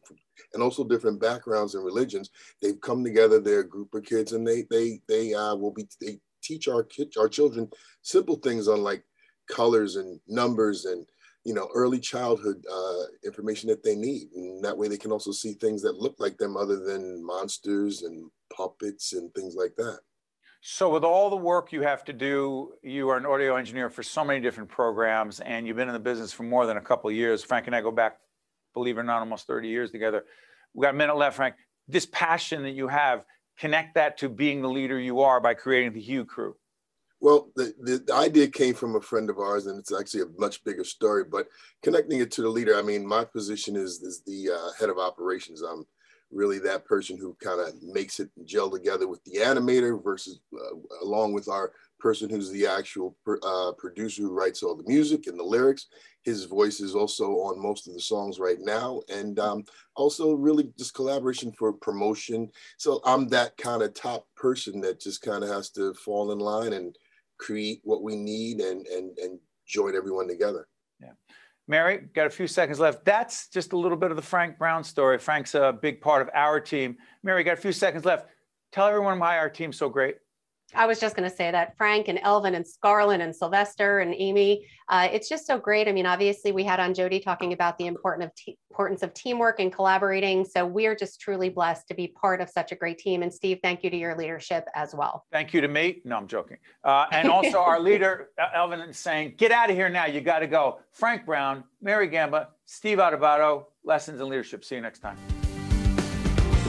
and 0.53 0.61
also 0.61 0.83
different 0.83 1.21
backgrounds 1.21 1.75
and 1.75 1.85
religions. 1.85 2.29
They've 2.61 2.79
come 2.81 3.03
together. 3.03 3.39
They're 3.39 3.61
a 3.61 3.67
group 3.67 3.93
of 3.93 4.03
kids, 4.03 4.33
and 4.33 4.45
they 4.45 4.65
they 4.69 5.01
they 5.07 5.33
uh, 5.33 5.55
will 5.55 5.71
be 5.71 5.87
they 6.01 6.19
teach 6.43 6.67
our 6.67 6.83
kids 6.83 7.17
our 7.17 7.29
children 7.29 7.69
simple 8.01 8.37
things 8.37 8.67
on 8.67 8.81
like 8.81 9.03
colors 9.49 9.95
and 9.95 10.19
numbers 10.27 10.85
and 10.85 11.05
you 11.43 11.53
know 11.53 11.69
early 11.73 11.99
childhood 11.99 12.63
uh, 12.71 13.03
information 13.25 13.69
that 13.69 13.83
they 13.83 13.95
need. 13.95 14.31
And 14.35 14.63
that 14.63 14.77
way 14.77 14.87
they 14.87 14.97
can 14.97 15.11
also 15.11 15.31
see 15.31 15.53
things 15.53 15.81
that 15.81 15.97
look 15.97 16.15
like 16.19 16.37
them 16.37 16.55
other 16.55 16.77
than 16.77 17.25
monsters 17.25 18.03
and 18.03 18.29
puppets 18.55 19.13
and 19.13 19.33
things 19.33 19.55
like 19.55 19.75
that. 19.77 19.99
So 20.61 20.89
with 20.89 21.03
all 21.03 21.29
the 21.29 21.37
work 21.37 21.71
you 21.71 21.81
have 21.81 22.03
to 22.05 22.13
do 22.13 22.73
you 22.83 23.09
are 23.09 23.17
an 23.17 23.25
audio 23.25 23.55
engineer 23.55 23.89
for 23.89 24.03
so 24.03 24.23
many 24.23 24.41
different 24.41 24.69
programs 24.69 25.39
and 25.39 25.65
you've 25.65 25.77
been 25.77 25.87
in 25.87 25.93
the 25.93 25.99
business 25.99 26.33
for 26.33 26.43
more 26.43 26.65
than 26.65 26.77
a 26.77 26.81
couple 26.81 27.09
of 27.09 27.15
years. 27.15 27.43
Frank 27.43 27.67
and 27.67 27.75
i 27.75 27.81
go 27.81 27.91
back 27.91 28.17
believe 28.73 28.97
it 28.97 29.01
or 29.01 29.03
not 29.03 29.19
almost 29.19 29.47
30 29.47 29.67
years 29.67 29.91
together. 29.91 30.25
We 30.73 30.83
got 30.83 30.93
a 30.93 30.97
minute 30.97 31.15
left 31.15 31.37
frank. 31.37 31.55
This 31.87 32.05
passion 32.05 32.63
that 32.63 32.71
you 32.71 32.87
have 32.87 33.23
connect 33.57 33.95
that 33.95 34.17
to 34.17 34.29
being 34.29 34.61
the 34.61 34.69
leader 34.69 34.99
you 34.99 35.21
are 35.21 35.41
by 35.41 35.53
creating 35.53 35.93
the 35.93 36.01
hue 36.01 36.23
crew 36.23 36.55
well, 37.21 37.49
the, 37.55 37.73
the, 37.81 37.97
the, 38.07 38.13
idea 38.13 38.47
came 38.47 38.73
from 38.73 38.95
a 38.95 39.01
friend 39.01 39.29
of 39.29 39.39
ours, 39.39 39.67
and 39.67 39.77
it's 39.77 39.93
actually 39.93 40.21
a 40.21 40.39
much 40.39 40.63
bigger 40.63 40.85
story. 40.85 41.25
But 41.25 41.47
connecting 41.83 42.21
it 42.21 42.31
to 42.31 42.41
the 42.41 42.49
leader, 42.49 42.77
I 42.77 42.81
mean, 42.81 43.05
my 43.05 43.25
position 43.25 43.75
is 43.75 44.01
is 44.01 44.21
the 44.25 44.51
uh, 44.51 44.69
head 44.79 44.89
of 44.89 44.97
operations. 44.97 45.61
I'm 45.61 45.85
really 46.31 46.59
that 46.59 46.85
person 46.85 47.17
who 47.17 47.35
kind 47.43 47.59
of 47.59 47.73
makes 47.81 48.19
it 48.19 48.29
gel 48.45 48.69
together 48.69 49.07
with 49.07 49.23
the 49.25 49.39
animator 49.39 50.01
versus 50.01 50.39
uh, 50.53 50.75
along 51.03 51.33
with 51.33 51.49
our 51.49 51.71
person 51.99 52.29
who's 52.29 52.51
the 52.51 52.65
actual 52.65 53.17
uh, 53.43 53.71
producer 53.77 54.21
who 54.21 54.31
writes 54.31 54.63
all 54.63 54.75
the 54.75 54.87
music 54.87 55.27
and 55.27 55.37
the 55.37 55.43
lyrics. 55.43 55.87
His 56.23 56.45
voice 56.45 56.79
is 56.79 56.95
also 56.95 57.31
on 57.31 57.61
most 57.61 57.87
of 57.87 57.93
the 57.93 57.99
songs 57.99 58.39
right 58.39 58.59
now, 58.59 59.01
and 59.09 59.39
um, 59.39 59.63
also 59.95 60.33
really 60.33 60.71
just 60.77 60.93
collaboration 60.93 61.51
for 61.51 61.73
promotion. 61.73 62.49
So 62.77 63.01
I'm 63.05 63.27
that 63.29 63.57
kind 63.57 63.81
of 63.81 63.93
top 63.93 64.25
person 64.35 64.79
that 64.81 65.01
just 65.01 65.21
kind 65.21 65.43
of 65.43 65.49
has 65.49 65.69
to 65.71 65.93
fall 65.95 66.31
in 66.31 66.39
line 66.39 66.73
and 66.73 66.95
create 67.39 67.81
what 67.83 68.03
we 68.03 68.15
need 68.15 68.59
and 68.59 68.85
and 68.87 69.17
and 69.17 69.39
join 69.65 69.95
everyone 69.95 70.27
together. 70.27 70.67
Yeah. 71.01 71.11
Mary, 71.67 72.07
got 72.13 72.27
a 72.27 72.29
few 72.29 72.47
seconds 72.47 72.79
left. 72.79 73.05
That's 73.05 73.47
just 73.49 73.73
a 73.73 73.77
little 73.77 73.97
bit 73.97 74.11
of 74.11 74.17
the 74.17 74.23
Frank 74.23 74.57
Brown 74.57 74.83
story. 74.83 75.17
Frank's 75.17 75.55
a 75.55 75.77
big 75.79 76.01
part 76.01 76.21
of 76.21 76.29
our 76.33 76.59
team. 76.59 76.97
Mary, 77.23 77.43
got 77.43 77.53
a 77.53 77.61
few 77.61 77.71
seconds 77.71 78.05
left. 78.05 78.27
Tell 78.71 78.87
everyone 78.87 79.19
why 79.19 79.37
our 79.37 79.49
team's 79.49 79.77
so 79.77 79.89
great. 79.89 80.17
I 80.75 80.85
was 80.85 80.99
just 80.99 81.15
going 81.15 81.29
to 81.29 81.35
say 81.35 81.49
that 81.51 81.75
Frank 81.77 82.07
and 82.07 82.19
Elvin 82.21 82.55
and 82.55 82.67
Scarlett 82.67 83.21
and 83.21 83.35
Sylvester 83.35 83.99
and 83.99 84.13
Amy, 84.15 84.67
uh, 84.87 85.07
it's 85.11 85.27
just 85.27 85.47
so 85.47 85.57
great. 85.57 85.87
I 85.87 85.91
mean, 85.91 86.05
obviously, 86.05 86.51
we 86.51 86.63
had 86.63 86.79
on 86.79 86.93
Jody 86.93 87.19
talking 87.19 87.53
about 87.53 87.77
the 87.77 87.87
important 87.87 88.25
of 88.25 88.55
importance 88.69 89.01
of 89.01 89.13
teamwork 89.13 89.59
and 89.59 89.73
collaborating. 89.73 90.45
So 90.45 90.65
we 90.65 90.85
are 90.85 90.95
just 90.95 91.19
truly 91.19 91.49
blessed 91.49 91.87
to 91.87 91.93
be 91.93 92.07
part 92.07 92.39
of 92.39 92.49
such 92.49 92.71
a 92.71 92.75
great 92.75 92.97
team. 92.97 93.23
And 93.23 93.33
Steve, 93.33 93.59
thank 93.63 93.83
you 93.83 93.89
to 93.89 93.97
your 93.97 94.15
leadership 94.15 94.67
as 94.75 94.93
well. 94.93 95.25
Thank 95.31 95.53
you 95.53 95.61
to 95.61 95.67
me. 95.67 96.01
No, 96.05 96.17
I'm 96.17 96.27
joking. 96.27 96.57
Uh, 96.83 97.05
and 97.11 97.29
also 97.29 97.59
our 97.59 97.79
leader, 97.81 98.29
Elvin, 98.53 98.79
is 98.81 98.97
saying, 98.97 99.33
get 99.37 99.51
out 99.51 99.69
of 99.69 99.75
here 99.75 99.89
now. 99.89 100.05
You 100.05 100.21
got 100.21 100.39
to 100.39 100.47
go. 100.47 100.79
Frank 100.91 101.25
Brown, 101.25 101.63
Mary 101.81 102.07
Gamba, 102.07 102.49
Steve 102.65 102.99
Adubato, 102.99 103.65
Lessons 103.83 104.21
in 104.21 104.29
Leadership. 104.29 104.63
See 104.63 104.75
you 104.75 104.81
next 104.81 104.99
time. 104.99 105.17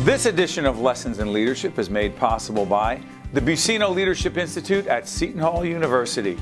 This 0.00 0.24
edition 0.24 0.64
of 0.64 0.80
Lessons 0.80 1.18
in 1.18 1.32
Leadership 1.32 1.78
is 1.78 1.90
made 1.90 2.16
possible 2.16 2.64
by 2.64 3.02
the 3.32 3.40
Buccino 3.40 3.94
Leadership 3.94 4.36
Institute 4.36 4.88
at 4.88 5.06
Seton 5.06 5.40
Hall 5.40 5.64
University, 5.64 6.36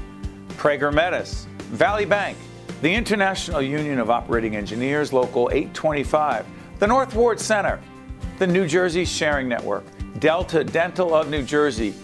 Prager 0.56 0.92
Metis, 0.92 1.46
Valley 1.70 2.06
Bank, 2.06 2.38
the 2.80 2.92
International 2.92 3.60
Union 3.60 3.98
of 3.98 4.08
Operating 4.08 4.56
Engineers, 4.56 5.12
Local 5.12 5.50
825, 5.52 6.46
the 6.78 6.86
North 6.86 7.14
Ward 7.14 7.38
Center, 7.38 7.78
the 8.38 8.46
New 8.46 8.66
Jersey 8.66 9.04
Sharing 9.04 9.48
Network, 9.48 9.84
Delta 10.18 10.64
Dental 10.64 11.14
of 11.14 11.28
New 11.28 11.42
Jersey, 11.42 11.94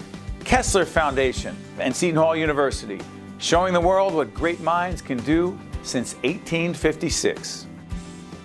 Kessler 0.45 0.85
Foundation, 0.85 1.57
and 1.79 1.97
Seton 1.97 2.17
Hall 2.17 2.37
University, 2.37 3.01
showing 3.39 3.73
the 3.73 3.81
world 3.81 4.13
what 4.13 4.35
great 4.35 4.61
minds 4.61 5.01
can 5.01 5.17
do 5.19 5.59
since 5.83 6.15
1856. 6.17 7.67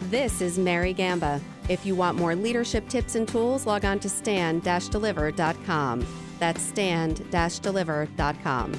This 0.04 0.39
is 0.39 0.58
Mary 0.58 0.93
Gamba. 0.93 1.41
If 1.67 1.86
you 1.86 1.95
want 1.95 2.17
more 2.17 2.34
leadership 2.34 2.88
tips 2.88 3.15
and 3.15 3.28
tools, 3.28 3.65
log 3.65 3.84
on 3.84 3.99
to 3.99 4.08
stand-deliver.com. 4.08 6.29
That's 6.39 6.62
stand-deliver.com. 6.62 8.73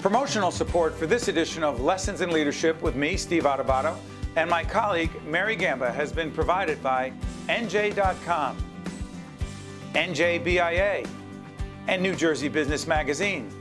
Promotional 0.00 0.50
support 0.50 0.96
for 0.96 1.06
this 1.06 1.28
edition 1.28 1.62
of 1.62 1.80
Lessons 1.80 2.22
in 2.22 2.30
Leadership 2.30 2.80
with 2.80 2.96
me, 2.96 3.18
Steve 3.18 3.42
Adubato, 3.42 3.98
and 4.36 4.48
my 4.48 4.64
colleague, 4.64 5.10
Mary 5.26 5.56
Gamba, 5.56 5.92
has 5.92 6.12
been 6.12 6.30
provided 6.30 6.82
by 6.82 7.12
NJ.com, 7.48 8.56
NJBIA, 9.92 11.06
and 11.88 12.02
New 12.02 12.14
Jersey 12.14 12.48
Business 12.48 12.86
Magazine, 12.86 13.52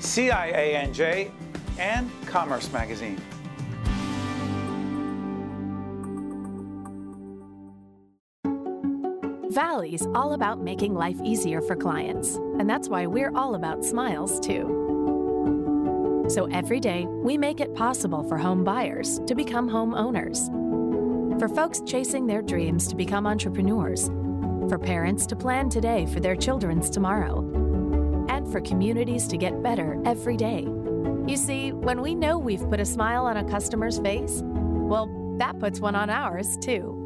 CIANJ, 0.00 1.30
and 1.78 2.10
Commerce 2.26 2.70
Magazine. 2.72 3.20
Valley's 9.52 10.06
all 10.14 10.32
about 10.32 10.62
making 10.62 10.94
life 10.94 11.20
easier 11.22 11.60
for 11.60 11.76
clients, 11.76 12.36
and 12.58 12.70
that's 12.70 12.88
why 12.88 13.04
we're 13.04 13.36
all 13.36 13.54
about 13.54 13.84
smiles 13.84 14.40
too. 14.40 16.24
So 16.30 16.46
every 16.46 16.80
day, 16.80 17.04
we 17.06 17.36
make 17.36 17.60
it 17.60 17.74
possible 17.74 18.22
for 18.24 18.38
home 18.38 18.64
buyers 18.64 19.20
to 19.26 19.34
become 19.34 19.68
home 19.68 19.92
owners, 19.92 20.48
for 21.38 21.50
folks 21.50 21.82
chasing 21.84 22.26
their 22.26 22.40
dreams 22.40 22.88
to 22.88 22.96
become 22.96 23.26
entrepreneurs, 23.26 24.06
for 24.70 24.78
parents 24.78 25.26
to 25.26 25.36
plan 25.36 25.68
today 25.68 26.06
for 26.06 26.20
their 26.20 26.36
children's 26.36 26.88
tomorrow, 26.88 27.40
and 28.30 28.50
for 28.50 28.62
communities 28.62 29.28
to 29.28 29.36
get 29.36 29.62
better 29.62 30.00
every 30.06 30.38
day. 30.38 30.66
You 31.26 31.36
see, 31.36 31.72
when 31.72 32.00
we 32.00 32.14
know 32.14 32.38
we've 32.38 32.66
put 32.70 32.80
a 32.80 32.86
smile 32.86 33.26
on 33.26 33.36
a 33.36 33.44
customer's 33.44 33.98
face, 33.98 34.40
well, 34.44 35.10
that 35.36 35.58
puts 35.58 35.78
one 35.78 35.94
on 35.94 36.08
ours 36.08 36.56
too. 36.56 37.01